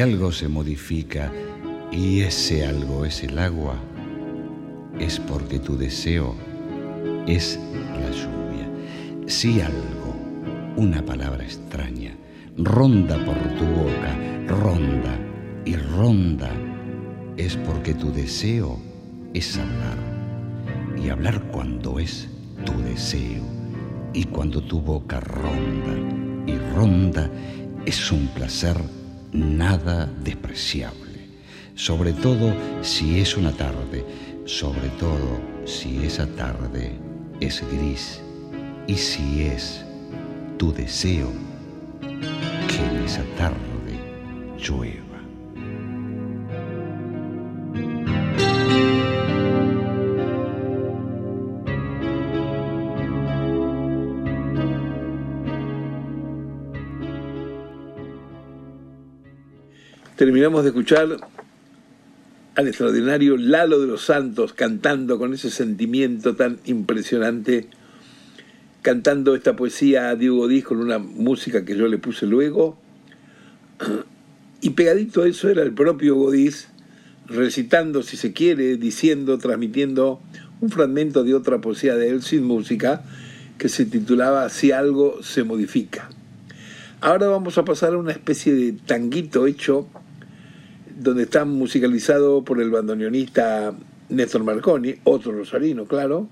Si 0.00 0.04
algo 0.04 0.32
se 0.32 0.48
modifica 0.48 1.30
y 1.92 2.22
ese 2.22 2.64
algo 2.64 3.04
es 3.04 3.22
el 3.22 3.38
agua, 3.38 3.78
es 4.98 5.20
porque 5.20 5.58
tu 5.58 5.76
deseo 5.76 6.34
es 7.26 7.60
la 8.00 8.10
lluvia. 8.10 8.66
Si 9.26 9.60
algo, 9.60 10.16
una 10.78 11.04
palabra 11.04 11.44
extraña, 11.44 12.16
ronda 12.56 13.22
por 13.26 13.36
tu 13.58 13.66
boca, 13.66 14.16
ronda 14.48 15.18
y 15.66 15.76
ronda, 15.76 16.50
es 17.36 17.58
porque 17.58 17.92
tu 17.92 18.10
deseo 18.10 18.80
es 19.34 19.58
hablar. 19.58 19.98
Y 20.96 21.10
hablar 21.10 21.42
cuando 21.52 21.98
es 21.98 22.26
tu 22.64 22.72
deseo. 22.84 23.44
Y 24.14 24.24
cuando 24.24 24.62
tu 24.62 24.80
boca 24.80 25.20
ronda 25.20 26.46
y 26.46 26.56
ronda, 26.74 27.30
es 27.84 28.10
un 28.10 28.28
placer 28.28 28.78
nada 29.32 30.06
despreciable. 30.22 31.28
Sobre 31.74 32.12
todo 32.12 32.54
si 32.82 33.20
es 33.20 33.36
una 33.36 33.52
tarde, 33.52 34.04
sobre 34.44 34.88
todo 34.98 35.40
si 35.64 36.04
esa 36.04 36.26
tarde 36.26 36.92
es 37.40 37.62
gris 37.72 38.20
y 38.86 38.94
si 38.94 39.42
es 39.42 39.84
tu 40.58 40.72
deseo 40.72 41.32
que 42.00 42.84
en 42.84 43.04
esa 43.04 43.22
tarde 43.36 43.98
llueva. 44.58 45.09
Terminamos 60.20 60.64
de 60.64 60.68
escuchar 60.68 61.16
al 62.54 62.68
extraordinario 62.68 63.38
Lalo 63.38 63.80
de 63.80 63.86
los 63.86 64.02
Santos 64.02 64.52
cantando 64.52 65.18
con 65.18 65.32
ese 65.32 65.48
sentimiento 65.48 66.36
tan 66.36 66.58
impresionante, 66.66 67.68
cantando 68.82 69.34
esta 69.34 69.56
poesía 69.56 70.10
a 70.10 70.16
Diego 70.16 70.46
Díaz 70.46 70.66
con 70.66 70.76
una 70.76 70.98
música 70.98 71.64
que 71.64 71.74
yo 71.74 71.88
le 71.88 71.96
puse 71.96 72.26
luego. 72.26 72.76
Y 74.60 74.68
pegadito 74.68 75.22
a 75.22 75.26
eso 75.26 75.48
era 75.48 75.62
el 75.62 75.72
propio 75.72 76.16
Godiz 76.16 76.68
recitando, 77.26 78.02
si 78.02 78.18
se 78.18 78.34
quiere, 78.34 78.76
diciendo, 78.76 79.38
transmitiendo 79.38 80.20
un 80.60 80.68
fragmento 80.68 81.24
de 81.24 81.34
otra 81.34 81.62
poesía 81.62 81.94
de 81.94 82.10
él 82.10 82.22
sin 82.22 82.44
música 82.44 83.04
que 83.56 83.70
se 83.70 83.86
titulaba 83.86 84.50
Si 84.50 84.70
algo 84.70 85.22
se 85.22 85.44
modifica. 85.44 86.10
Ahora 87.00 87.28
vamos 87.28 87.56
a 87.56 87.64
pasar 87.64 87.94
a 87.94 87.96
una 87.96 88.12
especie 88.12 88.52
de 88.52 88.72
tanguito 88.72 89.46
hecho 89.46 89.88
donde 91.00 91.24
está 91.24 91.44
musicalizado 91.44 92.44
por 92.44 92.60
el 92.60 92.70
bandoneonista 92.70 93.74
Néstor 94.10 94.44
Marconi, 94.44 94.96
otro 95.04 95.32
rosarino, 95.32 95.86
claro. 95.86 96.28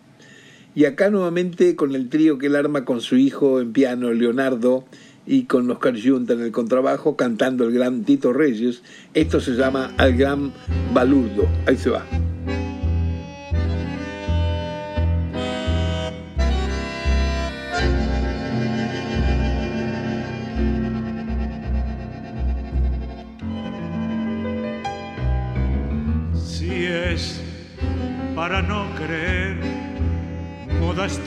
Y 0.74 0.84
acá 0.84 1.10
nuevamente 1.10 1.74
con 1.74 1.94
el 1.94 2.08
trío 2.08 2.38
que 2.38 2.46
él 2.46 2.56
arma 2.56 2.84
con 2.84 3.00
su 3.00 3.16
hijo 3.16 3.60
en 3.60 3.72
piano, 3.72 4.12
Leonardo, 4.12 4.84
y 5.26 5.44
con 5.44 5.70
Oscar 5.70 5.94
Junta 6.00 6.34
en 6.34 6.40
el 6.40 6.52
contrabajo, 6.52 7.16
cantando 7.16 7.64
el 7.64 7.72
gran 7.72 8.04
Tito 8.04 8.32
Reyes. 8.32 8.82
Esto 9.14 9.40
se 9.40 9.52
llama 9.52 9.92
Al 9.96 10.16
Gran 10.16 10.52
Balurdo. 10.92 11.46
Ahí 11.66 11.76
se 11.76 11.90
va. 11.90 12.04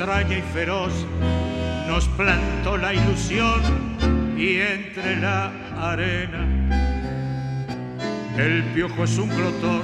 Extraña 0.02 0.36
y 0.36 0.41
feroz 0.41 0.93
nos 1.88 2.08
plantó 2.18 2.76
la 2.76 2.91
ilusión 2.91 3.62
y 4.36 4.56
entre 4.58 5.18
la 5.18 5.52
arena 5.80 6.47
el 8.36 8.64
piojo 8.74 9.04
es 9.04 9.16
un 9.20 9.30
glotón 9.30 9.84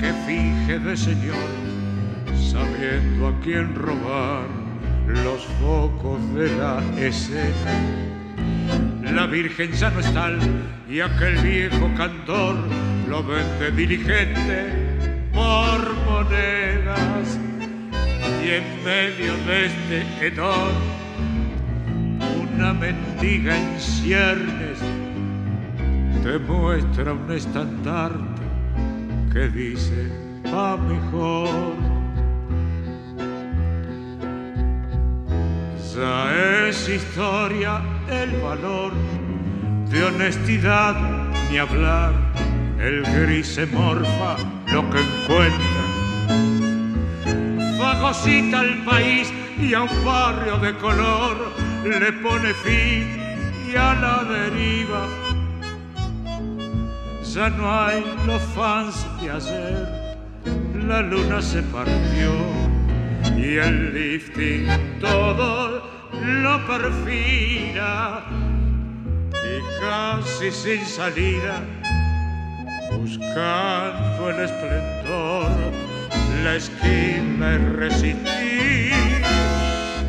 que 0.00 0.10
finge 0.26 0.78
de 0.78 0.96
señor, 0.96 1.36
sabiendo 2.34 3.28
a 3.28 3.40
quién 3.42 3.74
robar 3.74 4.46
los 5.08 5.44
focos 5.60 6.34
de 6.34 6.48
la 6.56 6.82
escena. 6.96 7.52
La 9.02 9.26
Virgen 9.26 9.72
ya 9.72 9.90
no 9.90 10.00
y 10.88 11.00
aquel 11.00 11.36
viejo 11.42 11.90
cantor 11.98 12.56
lo 13.10 13.22
vende 13.22 13.72
diligente 13.72 14.72
por 15.34 15.94
monedas 16.06 17.38
y 18.44 18.50
en 18.50 18.84
medio 18.84 19.32
de 19.46 19.66
este 19.66 20.26
hedor 20.26 20.72
una 22.42 22.72
mendiga 22.74 23.56
en 23.56 23.80
ciernes 23.80 24.78
te 26.22 26.38
muestra 26.38 27.12
un 27.12 27.32
estandarte 27.32 28.42
que 29.32 29.48
dice 29.48 30.24
va 30.54 30.76
mejor. 30.76 31.74
Ya 35.94 36.68
es 36.68 36.88
historia 36.88 37.82
el 38.08 38.30
valor 38.40 38.92
de 39.90 40.04
honestidad 40.04 40.96
ni 41.50 41.58
hablar. 41.58 42.12
El 42.78 43.02
gris 43.02 43.46
se 43.46 43.66
morfa 43.66 44.36
lo 44.72 44.90
que 44.90 44.98
encuentra. 45.00 45.73
Fagocita 48.14 48.60
al 48.60 48.84
país 48.84 49.32
y 49.58 49.74
a 49.74 49.82
un 49.82 50.04
barrio 50.04 50.56
de 50.58 50.72
color 50.76 51.52
le 51.84 52.12
pone 52.12 52.54
fin 52.54 53.20
y 53.68 53.74
a 53.76 53.94
la 53.94 54.24
deriva. 54.24 55.06
Ya 57.34 57.50
no 57.50 57.68
hay 57.68 58.04
los 58.26 58.40
fans 58.54 59.06
de 59.20 59.30
ayer, 59.30 60.16
la 60.86 61.00
luna 61.02 61.42
se 61.42 61.62
partió 61.62 62.30
y 63.36 63.56
el 63.56 63.92
lifting 63.92 64.68
todo 65.00 65.82
lo 66.12 66.66
perfila 66.66 68.22
y 69.32 69.80
casi 69.80 70.52
sin 70.52 70.86
salida 70.86 71.62
buscando 72.92 74.30
el 74.30 74.44
esplendor 74.44 75.83
la 76.44 76.56
esquina 76.56 77.54
es 77.54 77.72
resistir 77.72 78.92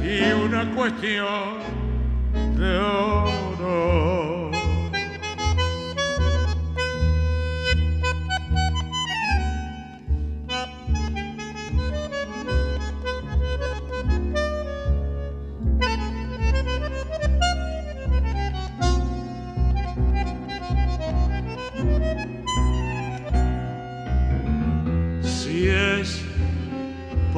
y 0.04 0.34
una 0.34 0.70
cuestión 0.76 1.60
de 2.58 2.78
oro 2.78 4.35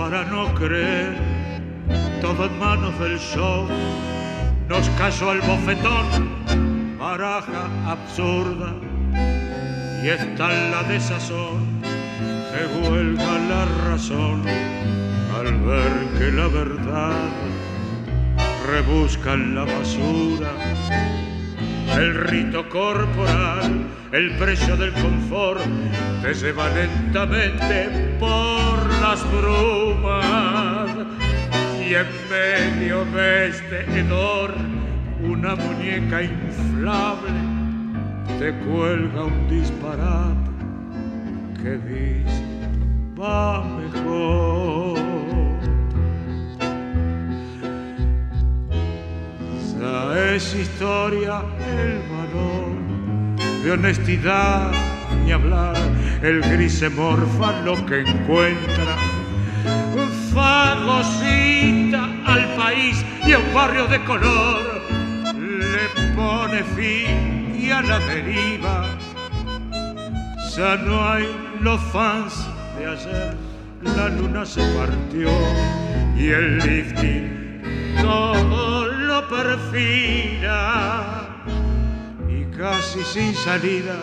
para 0.09 0.23
no 0.23 0.53
creer, 0.55 1.17
todo 2.21 2.45
en 2.45 2.57
manos 2.59 2.97
del 2.97 3.19
show, 3.19 3.67
nos 4.69 4.89
cayó 4.91 5.33
el 5.33 5.41
bofetón, 5.41 6.97
baraja 6.97 7.67
absurda, 7.85 8.73
y 10.01 10.07
está 10.07 10.47
la 10.71 10.83
desazón 10.83 11.81
que 11.81 12.89
huelga 12.89 13.37
la 13.49 13.65
razón 13.89 14.43
al 15.37 15.59
ver 15.65 15.93
que 16.17 16.31
la 16.31 16.47
verdad 16.47 17.29
rebusca 18.65 19.33
en 19.33 19.55
la 19.55 19.65
basura 19.65 20.51
el 21.95 22.15
rito 22.15 22.67
corporal, 22.69 23.85
el 24.11 24.31
precio 24.37 24.75
del 24.75 24.91
confort, 24.93 25.61
te 26.21 26.33
lleva 26.33 26.69
lentamente 26.69 28.15
por 28.19 29.01
las 29.01 29.23
brumas. 29.31 30.89
Y 31.79 31.93
en 31.93 32.07
medio 32.29 33.05
de 33.05 33.47
este 33.47 33.99
hedor, 33.99 34.53
una 35.21 35.55
muñeca 35.55 36.21
inflable 36.21 37.57
te 38.39 38.53
cuelga 38.59 39.23
un 39.23 39.47
disparate 39.49 40.51
que 41.61 41.77
dice, 41.77 42.43
va 43.19 43.63
mejor. 43.63 45.26
Es 50.15 50.53
historia, 50.53 51.41
el 51.79 51.99
valor 52.11 53.63
de 53.63 53.71
honestidad 53.71 54.71
ni 55.23 55.31
hablar. 55.31 55.75
El 56.21 56.41
gris 56.41 56.79
se 56.79 56.89
morfa 56.89 57.61
lo 57.61 57.85
que 57.85 58.01
encuentra. 58.01 58.95
Fagocita 60.33 62.09
al 62.25 62.55
país 62.55 63.03
y 63.25 63.31
a 63.33 63.39
un 63.39 63.53
barrio 63.53 63.87
de 63.87 64.03
color. 64.03 64.81
Le 65.35 66.13
pone 66.15 66.63
fin 66.75 67.57
y 67.57 67.71
a 67.71 67.81
la 67.81 67.99
deriva. 67.99 68.85
Ya 70.55 70.75
no 70.75 71.09
hay 71.09 71.27
los 71.61 71.81
fans 71.93 72.47
de 72.77 72.87
ayer. 72.87 73.37
La 73.83 74.09
luna 74.09 74.45
se 74.45 74.61
partió 74.77 75.29
y 76.17 76.29
el 76.29 76.57
lifting 76.57 77.37
todo 78.01 78.86
lo 79.21 79.29
perfila. 79.29 80.99
Y 82.29 82.45
casi 82.57 83.03
sin 83.03 83.33
salida 83.33 83.97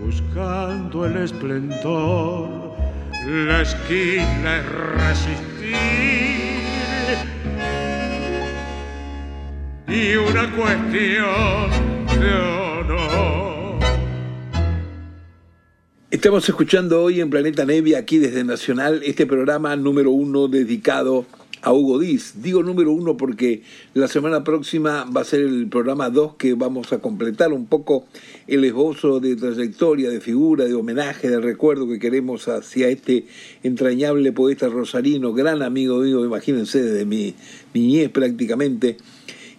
buscando 0.00 1.06
el 1.06 1.16
esplendor 1.18 2.76
la 3.26 3.62
esquina 3.62 4.58
es 4.58 4.66
resistir. 5.00 5.76
Y 9.88 10.16
una 10.16 10.54
cuestión 10.54 11.70
de 12.20 12.32
honor. 12.32 13.80
Estamos 16.10 16.48
escuchando 16.48 17.02
hoy 17.02 17.20
en 17.20 17.30
Planeta 17.30 17.64
Nevia, 17.64 17.98
aquí 17.98 18.18
desde 18.18 18.44
Nacional, 18.44 19.02
este 19.04 19.26
programa 19.26 19.74
número 19.76 20.10
uno 20.12 20.48
dedicado 20.48 21.26
a 21.66 21.72
Hugo 21.72 21.98
Diz. 21.98 22.34
Digo 22.42 22.62
número 22.62 22.92
uno 22.92 23.16
porque 23.16 23.62
la 23.92 24.06
semana 24.06 24.44
próxima 24.44 25.04
va 25.04 25.22
a 25.22 25.24
ser 25.24 25.40
el 25.40 25.66
programa 25.66 26.10
dos 26.10 26.36
que 26.36 26.54
vamos 26.54 26.92
a 26.92 27.00
completar 27.00 27.52
un 27.52 27.66
poco 27.66 28.06
el 28.46 28.64
esbozo 28.64 29.18
de 29.18 29.34
trayectoria, 29.34 30.08
de 30.08 30.20
figura, 30.20 30.64
de 30.66 30.74
homenaje, 30.74 31.28
de 31.28 31.40
recuerdo 31.40 31.88
que 31.88 31.98
queremos 31.98 32.46
hacia 32.46 32.88
este 32.88 33.26
entrañable 33.64 34.30
poeta 34.30 34.68
rosarino, 34.68 35.32
gran 35.32 35.60
amigo 35.60 35.98
mío, 35.98 36.24
imagínense, 36.24 36.84
desde 36.84 37.04
mi 37.04 37.34
niñez 37.74 38.10
prácticamente, 38.10 38.96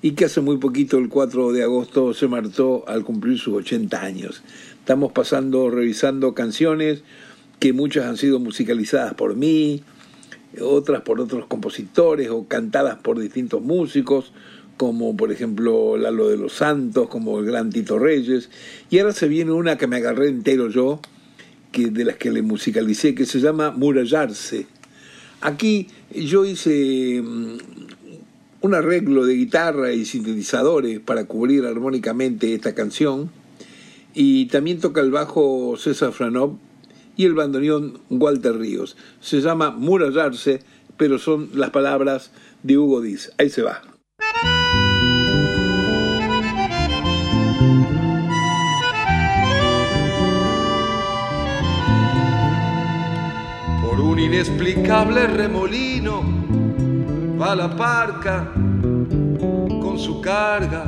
y 0.01 0.11
que 0.11 0.25
hace 0.25 0.39
muy 0.39 0.55
poquito, 0.59 0.99
el 0.99 1.09
4 1.09 1.51
de 1.51 1.63
agosto, 1.63 2.13
se 2.13 2.29
marchó 2.29 2.87
al 2.87 3.03
cumplir 3.03 3.37
sus 3.37 3.53
80 3.53 4.01
años. 4.01 4.43
Estamos 4.79 5.11
pasando, 5.11 5.69
revisando 5.69 6.33
canciones 6.33 7.03
que 7.59 7.73
muchas 7.73 8.05
han 8.05 8.15
sido 8.15 8.39
musicalizadas 8.39 9.13
por 9.15 9.35
mí, 9.35 9.83
otras 10.61 11.01
por 11.01 11.19
otros 11.19 11.45
compositores 11.45 12.29
o 12.29 12.47
cantadas 12.47 12.97
por 12.97 13.19
distintos 13.19 13.61
músicos, 13.61 14.33
como 14.77 15.17
por 15.17 15.31
ejemplo 15.31 15.97
Lalo 15.97 16.29
de 16.29 16.37
los 16.37 16.53
Santos, 16.53 17.09
como 17.09 17.39
el 17.39 17.45
gran 17.45 17.69
Tito 17.69 17.99
Reyes. 17.99 18.49
Y 18.89 18.99
ahora 18.99 19.13
se 19.13 19.27
viene 19.27 19.51
una 19.51 19.77
que 19.77 19.87
me 19.87 19.97
agarré 19.97 20.29
entero 20.29 20.69
yo, 20.69 20.99
que 21.71 21.89
de 21.89 22.05
las 22.05 22.17
que 22.17 22.31
le 22.31 22.41
musicalicé, 22.41 23.15
que 23.15 23.25
se 23.25 23.39
llama 23.39 23.71
Murallarse. 23.71 24.67
Aquí 25.41 25.87
yo 26.13 26.45
hice 26.45 27.21
mm, 27.21 27.57
un 28.61 28.73
arreglo 28.73 29.25
de 29.25 29.35
guitarra 29.35 29.91
y 29.91 30.05
sintetizadores 30.05 30.99
para 30.99 31.25
cubrir 31.25 31.65
armónicamente 31.65 32.53
esta 32.53 32.73
canción 32.73 33.29
y 34.13 34.47
también 34.47 34.79
toca 34.79 35.01
el 35.01 35.11
bajo 35.11 35.75
César 35.77 36.11
Franov 36.11 36.57
y 37.17 37.25
el 37.25 37.33
bandoneón 37.33 37.99
Walter 38.09 38.57
Ríos. 38.57 38.95
Se 39.19 39.41
llama 39.41 39.71
Murallarse, 39.71 40.61
pero 40.95 41.17
son 41.17 41.49
las 41.53 41.71
palabras 41.71 42.31
de 42.63 42.77
Hugo 42.77 43.01
Diz. 43.01 43.31
Ahí 43.37 43.49
se 43.49 43.63
va. 43.63 43.81
Por 53.81 53.99
un 53.99 54.19
inexplicable 54.19 55.27
remolino 55.27 56.21
va 57.39 57.55
la 57.55 57.75
parca 57.75 58.51
con 59.81 59.97
su 59.99 60.21
carga 60.21 60.85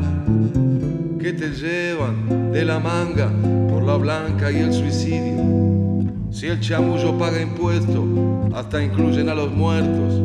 que 1.19 1.34
te 1.34 1.49
llevan 1.49 2.51
de 2.51 2.65
la 2.65 2.80
manga 2.80 3.32
por 3.69 3.84
la 3.84 3.95
blanca 3.97 4.51
y 4.51 4.57
el 4.57 4.73
suicidio. 4.73 5.78
Si 6.32 6.47
el 6.47 6.59
chamullo 6.59 7.17
paga 7.17 7.41
impuestos, 7.41 8.05
hasta 8.53 8.84
incluyen 8.84 9.30
a 9.30 9.36
los 9.36 9.51
muertos. 9.51 10.21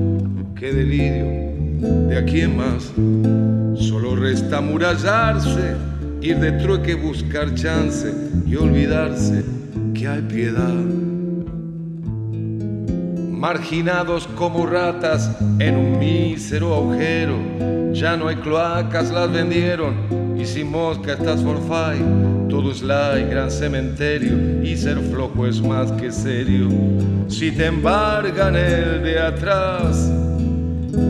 Qué 0.55 0.73
delirio, 0.73 1.27
de 2.09 2.19
aquí 2.19 2.43
en 2.43 2.57
más. 2.57 2.93
Solo 3.83 4.15
resta 4.15 4.61
murallarse, 4.61 5.75
ir 6.21 6.39
de 6.39 6.53
trueque, 6.53 6.95
buscar 6.95 7.55
chance 7.55 8.13
y 8.47 8.55
olvidarse 8.57 9.45
que 9.95 10.07
hay 10.07 10.23
piedad. 10.23 10.75
Marginados 13.31 14.27
como 14.37 14.67
ratas 14.67 15.31
en 15.59 15.77
un 15.77 15.99
mísero 15.99 16.75
agujero, 16.75 17.93
ya 17.93 18.17
no 18.17 18.29
hay 18.29 18.37
cloacas, 18.37 19.11
las 19.11 19.33
vendieron 19.33 20.24
y 20.45 20.47
si 20.47 20.63
mosca 20.63 21.15
estás 21.15 21.43
for 21.43 21.59
fight, 21.67 22.05
todo 22.51 22.71
es 22.71 22.83
y 22.83 23.31
gran 23.31 23.51
cementerio 23.51 24.63
y 24.63 24.77
ser 24.77 24.99
flojo 24.99 25.47
es 25.47 25.63
más 25.63 25.91
que 25.93 26.13
serio. 26.13 26.69
Si 27.29 27.51
te 27.51 27.65
embargan 27.65 28.55
el 28.55 29.03
de 29.03 29.19
atrás, 29.19 30.13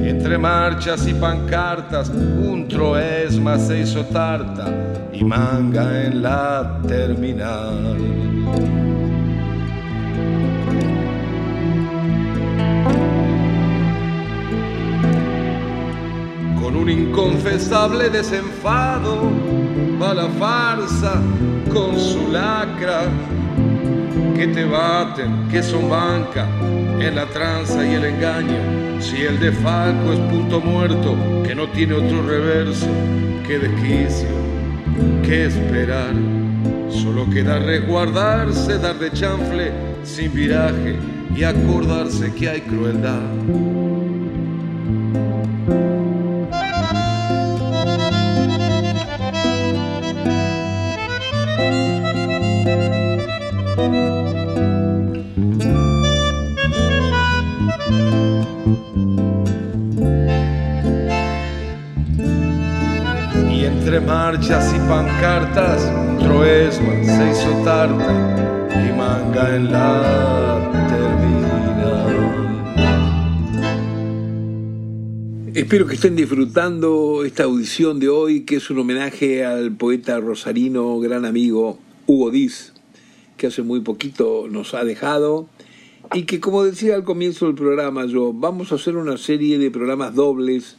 entre 0.04 0.38
marchas 0.38 1.08
y 1.08 1.14
pancartas, 1.14 2.10
un 2.10 2.68
troesma 2.68 3.58
se 3.58 3.80
hizo 3.80 4.04
tarta 4.04 4.72
y 5.12 5.24
manga 5.24 6.04
en 6.04 6.22
la 6.22 6.80
terminal. 6.86 8.83
Un 16.74 16.90
inconfesable 16.90 18.10
desenfado 18.10 19.30
va 20.00 20.12
la 20.12 20.28
farsa 20.28 21.22
con 21.72 21.98
su 21.98 22.30
lacra. 22.30 23.02
Que 24.34 24.48
te 24.48 24.64
baten, 24.64 25.48
que 25.48 25.62
son 25.62 25.88
banca 25.88 26.46
en 27.00 27.14
la 27.14 27.26
tranza 27.26 27.86
y 27.86 27.94
el 27.94 28.04
engaño. 28.04 29.00
Si 29.00 29.22
el 29.22 29.38
de 29.38 29.52
Falco 29.52 30.12
es 30.12 30.18
punto 30.30 30.60
muerto, 30.60 31.16
que 31.44 31.54
no 31.54 31.68
tiene 31.68 31.94
otro 31.94 32.22
reverso, 32.26 32.88
que 33.46 33.58
desquicio, 33.58 34.28
que 35.22 35.46
esperar. 35.46 36.14
Solo 36.90 37.28
queda 37.30 37.58
resguardarse, 37.58 38.78
dar 38.78 38.98
de 38.98 39.12
chanfle 39.12 39.72
sin 40.02 40.32
viraje 40.34 40.96
y 41.36 41.44
acordarse 41.44 42.32
que 42.34 42.48
hay 42.48 42.60
crueldad. 42.62 43.93
Marchas 64.06 64.74
y 64.74 64.78
pancartas, 64.88 65.82
un 65.84 66.18
troesma 66.18 67.04
se 67.04 67.30
hizo 67.30 67.50
tarta 67.64 68.12
y 68.70 68.92
manga 68.96 69.56
en 69.56 69.72
la 69.72 70.70
terminal. 70.88 72.34
Espero 75.54 75.86
que 75.86 75.94
estén 75.94 76.16
disfrutando 76.16 77.24
esta 77.24 77.44
audición 77.44 77.98
de 78.00 78.08
hoy, 78.08 78.40
que 78.42 78.56
es 78.56 78.70
un 78.70 78.78
homenaje 78.80 79.44
al 79.44 79.72
poeta 79.72 80.18
rosarino, 80.20 80.98
gran 80.98 81.24
amigo 81.24 81.78
Hugo 82.06 82.30
Diz, 82.30 82.72
que 83.36 83.46
hace 83.46 83.62
muy 83.62 83.80
poquito 83.80 84.46
nos 84.50 84.74
ha 84.74 84.84
dejado 84.84 85.48
y 86.12 86.24
que, 86.24 86.40
como 86.40 86.64
decía 86.64 86.94
al 86.94 87.04
comienzo 87.04 87.46
del 87.46 87.54
programa, 87.54 88.04
yo 88.06 88.32
vamos 88.32 88.72
a 88.72 88.74
hacer 88.74 88.96
una 88.96 89.16
serie 89.16 89.58
de 89.58 89.70
programas 89.70 90.14
dobles, 90.14 90.76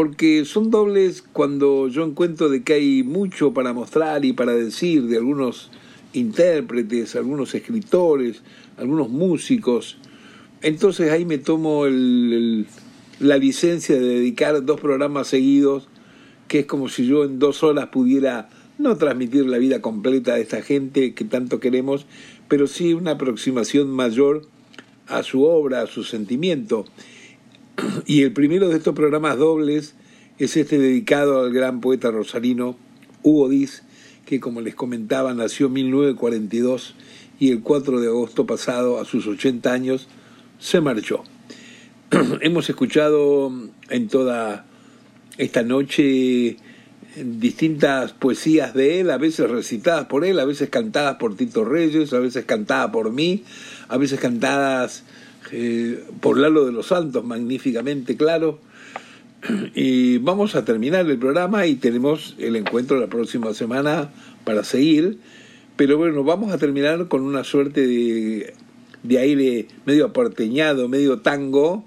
porque 0.00 0.46
son 0.46 0.70
dobles 0.70 1.20
cuando 1.20 1.86
yo 1.88 2.06
encuentro 2.06 2.48
de 2.48 2.62
que 2.62 2.72
hay 2.72 3.02
mucho 3.02 3.52
para 3.52 3.74
mostrar 3.74 4.24
y 4.24 4.32
para 4.32 4.54
decir 4.54 5.02
de 5.08 5.18
algunos 5.18 5.70
intérpretes, 6.14 7.16
algunos 7.16 7.54
escritores, 7.54 8.40
algunos 8.78 9.10
músicos. 9.10 9.98
Entonces 10.62 11.12
ahí 11.12 11.26
me 11.26 11.36
tomo 11.36 11.84
el, 11.84 12.66
la 13.18 13.36
licencia 13.36 13.94
de 13.96 14.06
dedicar 14.06 14.64
dos 14.64 14.80
programas 14.80 15.26
seguidos, 15.26 15.86
que 16.48 16.60
es 16.60 16.64
como 16.64 16.88
si 16.88 17.06
yo 17.06 17.24
en 17.24 17.38
dos 17.38 17.62
horas 17.62 17.88
pudiera 17.88 18.48
no 18.78 18.96
transmitir 18.96 19.44
la 19.44 19.58
vida 19.58 19.82
completa 19.82 20.36
de 20.36 20.40
esta 20.40 20.62
gente 20.62 21.12
que 21.12 21.26
tanto 21.26 21.60
queremos, 21.60 22.06
pero 22.48 22.68
sí 22.68 22.94
una 22.94 23.10
aproximación 23.10 23.90
mayor 23.90 24.46
a 25.08 25.22
su 25.22 25.42
obra, 25.42 25.82
a 25.82 25.86
su 25.86 26.04
sentimiento. 26.04 26.86
Y 28.06 28.22
el 28.22 28.32
primero 28.32 28.68
de 28.68 28.76
estos 28.76 28.94
programas 28.94 29.38
dobles 29.38 29.94
es 30.38 30.56
este 30.56 30.78
dedicado 30.78 31.40
al 31.40 31.52
gran 31.52 31.80
poeta 31.80 32.10
rosarino 32.10 32.76
Hugo 33.22 33.48
Diz, 33.48 33.82
que 34.26 34.40
como 34.40 34.60
les 34.60 34.74
comentaba 34.74 35.34
nació 35.34 35.66
en 35.66 35.74
1942 35.74 36.94
y 37.38 37.50
el 37.50 37.60
4 37.60 38.00
de 38.00 38.08
agosto 38.08 38.46
pasado, 38.46 39.00
a 39.00 39.04
sus 39.04 39.26
80 39.26 39.72
años, 39.72 40.08
se 40.58 40.80
marchó. 40.80 41.24
hemos 42.40 42.68
escuchado 42.68 43.52
en 43.88 44.08
toda 44.08 44.66
esta 45.38 45.62
noche 45.62 46.56
distintas 47.16 48.12
poesías 48.12 48.74
de 48.74 49.00
él, 49.00 49.10
a 49.10 49.18
veces 49.18 49.50
recitadas 49.50 50.06
por 50.06 50.24
él, 50.24 50.38
a 50.38 50.44
veces 50.44 50.70
cantadas 50.70 51.16
por 51.16 51.36
Tito 51.36 51.64
Reyes, 51.64 52.12
a 52.12 52.18
veces 52.18 52.44
cantadas 52.44 52.90
por 52.90 53.12
mí, 53.12 53.44
a 53.88 53.96
veces 53.96 54.20
cantadas 54.20 55.04
eh, 55.52 56.04
por 56.20 56.38
Lalo 56.38 56.64
de 56.66 56.72
los 56.72 56.86
Santos, 56.86 57.24
magníficamente 57.24 58.16
claro. 58.16 58.58
Y 59.74 60.18
vamos 60.18 60.54
a 60.54 60.64
terminar 60.64 61.08
el 61.08 61.18
programa 61.18 61.66
y 61.66 61.76
tenemos 61.76 62.34
el 62.38 62.56
encuentro 62.56 63.00
la 63.00 63.06
próxima 63.06 63.54
semana 63.54 64.10
para 64.44 64.64
seguir. 64.64 65.18
Pero 65.76 65.96
bueno, 65.96 66.24
vamos 66.24 66.52
a 66.52 66.58
terminar 66.58 67.08
con 67.08 67.22
una 67.22 67.42
suerte 67.42 67.86
de, 67.86 68.52
de 69.02 69.18
aire 69.18 69.66
medio 69.86 70.06
aporteñado, 70.06 70.88
medio 70.88 71.20
tango, 71.20 71.84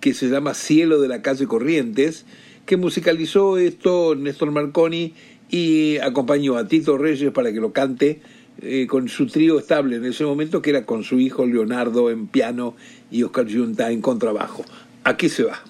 que 0.00 0.14
se 0.14 0.28
llama 0.28 0.54
Cielo 0.54 1.00
de 1.00 1.08
la 1.08 1.20
calle 1.20 1.46
Corrientes, 1.46 2.24
que 2.64 2.76
musicalizó 2.78 3.58
esto 3.58 4.14
Néstor 4.14 4.50
Marconi 4.50 5.12
y 5.50 5.98
acompañó 5.98 6.56
a 6.56 6.68
Tito 6.68 6.96
Reyes 6.96 7.32
para 7.32 7.52
que 7.52 7.60
lo 7.60 7.72
cante 7.72 8.22
eh, 8.62 8.86
con 8.86 9.08
su 9.08 9.26
trío 9.26 9.58
estable 9.58 9.96
en 9.96 10.04
ese 10.04 10.24
momento, 10.24 10.62
que 10.62 10.70
era 10.70 10.84
con 10.84 11.02
su 11.04 11.18
hijo 11.18 11.46
Leonardo 11.46 12.10
en 12.10 12.26
piano 12.26 12.74
y 13.10 13.22
Oscar 13.22 13.46
Junta 13.50 13.90
en 13.90 14.00
contrabajo. 14.00 14.64
Aquí 15.04 15.28
se 15.28 15.44
va. 15.44 15.60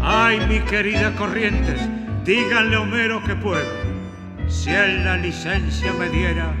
Ay, 0.00 0.40
mi 0.48 0.60
querida 0.60 1.14
Corrientes, 1.16 1.80
díganle 2.24 2.76
a 2.76 2.80
Homero 2.80 3.22
que 3.24 3.34
puedo 3.34 3.94
si 4.48 4.70
él 4.70 5.04
la 5.04 5.16
licencia 5.16 5.92
me 5.94 6.08
diera 6.08 6.54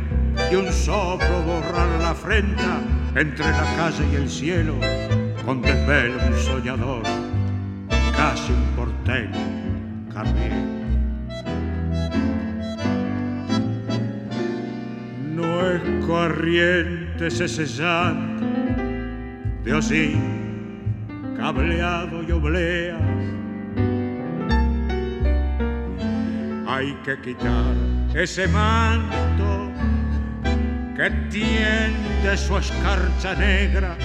y 0.50 0.54
un 0.56 0.72
soplo 0.72 1.42
borrar 1.42 2.00
la 2.00 2.10
afrenta 2.10 2.80
entre 3.14 3.46
la 3.46 3.64
calle 3.76 4.04
y 4.12 4.16
el 4.16 4.28
cielo, 4.28 4.74
con 5.44 5.60
desvelo 5.60 6.18
un 6.26 6.36
soñador, 6.36 7.02
casi 8.16 8.52
un 8.52 8.64
porteño, 8.76 9.32
también. 10.12 10.84
No 15.34 15.66
es 15.66 16.06
corriente 16.06 17.26
ese 17.26 17.66
llanto 17.66 18.44
de 19.64 19.72
cableado 21.36 22.22
y 22.22 22.32
obleas 22.32 23.00
hay 26.66 26.92
que 27.04 27.20
quitar 27.20 27.74
ese 28.14 28.48
manto 28.48 29.70
que 30.96 31.10
tiende 31.30 32.36
su 32.36 32.56
escarcha 32.58 33.34
negra 33.34 33.96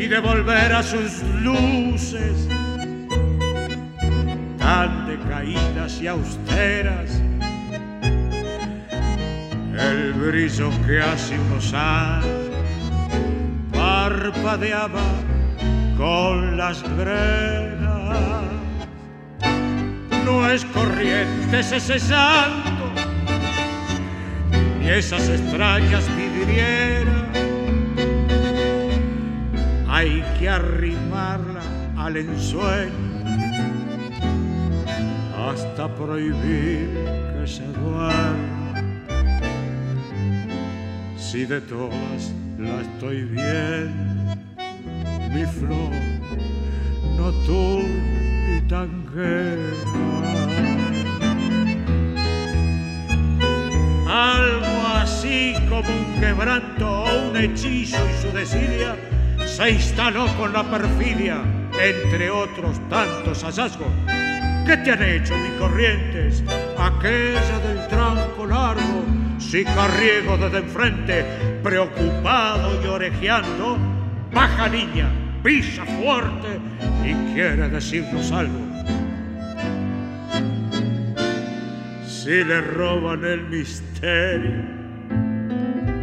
y 0.00 0.08
devolver 0.08 0.72
a 0.72 0.82
sus 0.82 1.22
luces 1.42 2.48
tan 4.58 5.06
decaídas 5.06 6.00
y 6.00 6.06
austeras 6.06 7.20
el 9.78 10.12
brillo 10.14 10.70
que 10.86 11.00
hace 11.02 11.38
unos 11.38 11.74
años 11.74 12.50
parpadeaba 13.72 15.02
con 15.98 16.56
las 16.56 16.82
grenas 16.96 18.44
no 20.24 20.48
es 20.48 20.64
corrientes 20.66 21.72
ese 21.72 21.98
santo, 21.98 22.90
ni 24.78 24.88
esas 24.88 25.28
extrañas 25.28 26.04
vidrieras. 26.16 27.19
Hay 30.00 30.24
que 30.38 30.48
arrimarla 30.48 31.60
al 31.98 32.16
ensueño 32.16 32.90
hasta 35.36 35.94
prohibir 35.94 36.88
que 37.34 37.46
se 37.46 37.66
duerma. 37.66 38.34
Si 41.18 41.44
de 41.44 41.60
todas 41.60 42.32
la 42.58 42.80
estoy 42.80 43.24
viendo, 43.24 44.36
mi 45.34 45.44
flor 45.44 45.92
nocturna 47.18 48.30
y 48.48 48.72
algo 54.08 54.86
así 54.94 55.54
como 55.68 55.90
un 55.90 56.20
quebranto 56.20 57.02
o 57.02 57.28
un 57.28 57.36
hechizo 57.36 57.98
y 58.08 58.22
su 58.22 58.34
desidia 58.34 59.09
se 59.50 59.70
instaló 59.70 60.26
con 60.36 60.52
la 60.52 60.62
perfidia, 60.62 61.42
entre 61.82 62.30
otros 62.30 62.80
tantos 62.88 63.42
hallazgos. 63.42 63.88
¿Qué 64.64 64.76
te 64.76 64.92
han 64.92 65.02
hecho, 65.02 65.34
mi 65.36 65.58
corrientes? 65.58 66.44
Aquella 66.78 67.58
del 67.66 67.88
tranco 67.88 68.46
largo, 68.46 69.04
si 69.38 69.64
carriego 69.64 70.36
desde 70.36 70.58
enfrente, 70.58 71.24
preocupado 71.64 72.80
y 72.82 72.86
orejeando, 72.86 73.76
baja 74.32 74.68
niña, 74.68 75.10
pisa 75.42 75.84
fuerte 75.84 76.60
y 77.04 77.34
quiere 77.34 77.68
decirnos 77.68 78.30
algo. 78.30 78.60
Si 82.06 82.44
le 82.44 82.60
roban 82.60 83.24
el 83.24 83.48
misterio, 83.48 84.62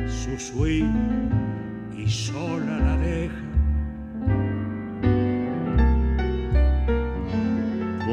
su 0.08 0.38
swing 0.38 1.30
y 1.96 2.10
sola 2.10 2.80
la 2.80 2.97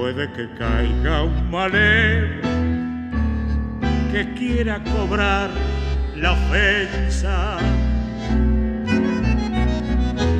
Puede 0.04 0.30
que 0.32 0.46
caiga 0.58 1.22
un 1.22 1.50
malero 1.50 2.42
que 4.12 4.34
quiera 4.34 4.78
cobrar 4.84 5.48
la 6.14 6.32
ofensa. 6.32 7.56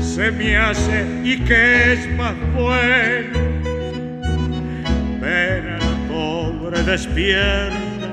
Se 0.00 0.30
me 0.32 0.54
hace 0.58 1.06
y 1.24 1.38
que 1.46 1.94
es 1.94 2.14
más 2.14 2.34
bueno 2.54 3.38
ver 5.22 5.78
al 5.80 5.96
pobre 6.12 6.82
despierta 6.82 8.10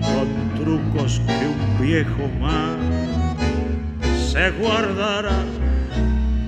con 0.00 0.54
trucos 0.58 1.20
que 1.26 1.46
un 1.46 1.86
viejo 1.86 2.28
más 2.40 2.78
se 4.32 4.52
guardará 4.52 5.44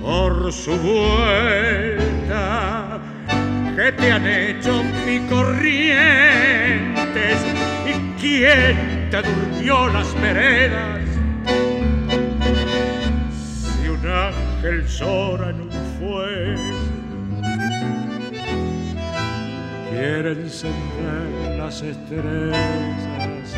por 0.01 0.51
su 0.51 0.75
vuelta 0.77 1.93
que 3.75 3.91
te 3.91 4.11
han 4.11 4.27
hecho 4.27 4.83
mi 5.05 5.19
corrientes 5.27 5.73
y 7.85 7.93
quién 8.19 9.09
te 9.09 9.21
durmió 9.21 9.87
las 9.87 10.13
veredas 10.21 11.03
ángel 14.13 14.87
sora 14.87 15.49
en 15.49 15.61
un 15.61 15.71
fuego 15.97 16.61
quiere 19.89 20.31
encender 20.31 21.57
las 21.57 21.81
estrellas. 21.81 23.55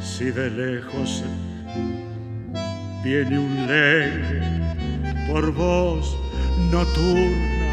Si 0.00 0.30
de 0.30 0.50
lejos 0.50 1.24
viene 3.02 3.38
un 3.38 3.66
leve 3.66 4.42
por 5.28 5.52
voz 5.52 6.16
nocturna 6.70 7.63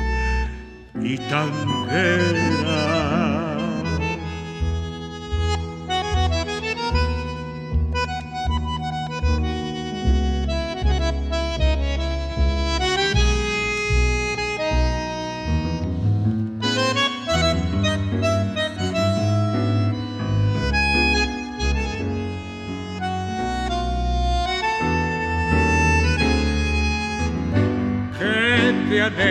y 1.03 1.17
tanguera. 1.17 3.01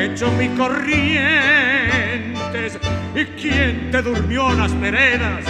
hecho 0.04 0.30
mis 0.32 0.50
corrientes 0.58 0.90
y 0.90 1.39
quién 3.90 4.04
te 4.04 4.10
durmió 4.10 4.52
las 4.54 4.78
veredas. 4.80 5.44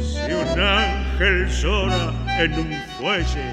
Si 0.00 0.32
un 0.32 0.60
ángel 0.60 1.48
llora 1.48 2.12
en 2.38 2.52
un 2.54 2.72
fuelle, 2.98 3.52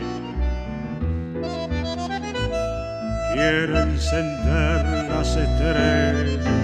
quiere 3.34 3.82
encender 3.82 5.10
las 5.10 5.36
estrellas. 5.38 6.61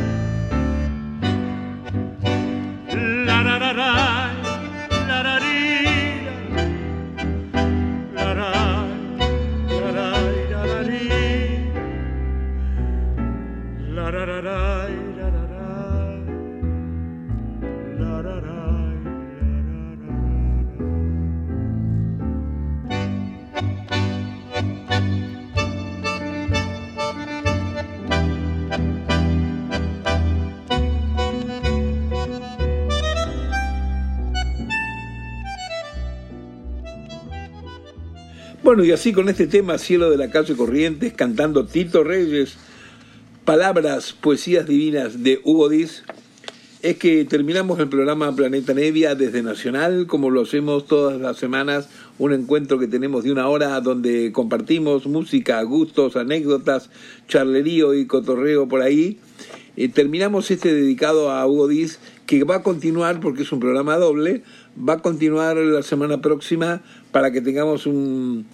Bueno, 38.77 38.89
y 38.89 38.93
así 38.93 39.11
con 39.11 39.27
este 39.27 39.47
tema 39.47 39.79
Cielo 39.79 40.11
de 40.11 40.17
la 40.17 40.29
calle 40.29 40.55
Corrientes, 40.55 41.11
cantando 41.13 41.65
Tito 41.65 42.03
Reyes, 42.03 42.57
palabras, 43.43 44.13
poesías 44.13 44.67
divinas 44.67 45.23
de 45.23 45.41
Hugo 45.43 45.67
Diz, 45.67 46.03
es 46.83 46.97
que 46.97 47.25
terminamos 47.25 47.79
el 47.79 47.89
programa 47.89 48.35
Planeta 48.35 48.75
Nevia 48.75 49.15
desde 49.15 49.41
Nacional, 49.41 50.05
como 50.05 50.29
lo 50.29 50.43
hacemos 50.43 50.85
todas 50.85 51.19
las 51.19 51.37
semanas, 51.37 51.89
un 52.19 52.33
encuentro 52.33 52.77
que 52.77 52.85
tenemos 52.85 53.23
de 53.23 53.31
una 53.31 53.47
hora 53.47 53.81
donde 53.81 54.31
compartimos 54.31 55.07
música, 55.07 55.59
gustos, 55.63 56.15
anécdotas, 56.15 56.91
charlerío 57.27 57.95
y 57.95 58.05
cotorreo 58.05 58.67
por 58.67 58.83
ahí. 58.83 59.17
Eh, 59.75 59.89
terminamos 59.89 60.51
este 60.51 60.71
dedicado 60.71 61.31
a 61.31 61.47
Hugo 61.47 61.67
Diz, 61.67 61.97
que 62.27 62.43
va 62.43 62.57
a 62.57 62.63
continuar 62.63 63.21
porque 63.21 63.41
es 63.41 63.51
un 63.51 63.59
programa 63.59 63.97
doble, 63.97 64.43
va 64.77 64.93
a 64.93 64.99
continuar 64.99 65.57
la 65.57 65.81
semana 65.81 66.21
próxima 66.21 66.81
para 67.11 67.31
que 67.31 67.41
tengamos 67.41 67.85
un, 67.85 68.45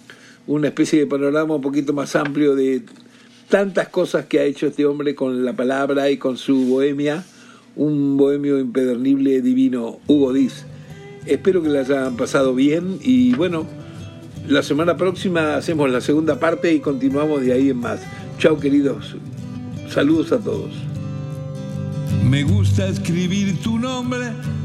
una 0.46 0.68
especie 0.68 1.00
de 1.00 1.06
panorama 1.06 1.56
un 1.56 1.62
poquito 1.62 1.92
más 1.92 2.16
amplio 2.16 2.54
de 2.54 2.82
tantas 3.48 3.88
cosas 3.88 4.26
que 4.26 4.40
ha 4.40 4.44
hecho 4.44 4.66
este 4.66 4.86
hombre 4.86 5.14
con 5.14 5.44
la 5.44 5.54
palabra 5.54 6.10
y 6.10 6.16
con 6.16 6.36
su 6.36 6.66
bohemia, 6.66 7.24
un 7.76 8.16
bohemio 8.16 8.58
impedernible 8.58 9.40
divino, 9.42 10.00
Hugo 10.06 10.32
Diz. 10.32 10.64
Espero 11.26 11.62
que 11.62 11.68
le 11.68 11.80
hayan 11.80 12.16
pasado 12.16 12.54
bien 12.54 12.98
y 13.02 13.34
bueno, 13.34 13.66
la 14.48 14.62
semana 14.62 14.96
próxima 14.96 15.56
hacemos 15.56 15.90
la 15.90 16.00
segunda 16.00 16.38
parte 16.38 16.72
y 16.72 16.80
continuamos 16.80 17.42
de 17.42 17.52
ahí 17.52 17.70
en 17.70 17.78
más. 17.78 18.00
Chao 18.38 18.58
queridos, 18.58 19.16
saludos 19.88 20.32
a 20.32 20.38
todos. 20.38 20.72
Me 22.28 22.42
gusta 22.42 22.88
escribir 22.88 23.60
tu 23.62 23.78
nombre 23.78 24.26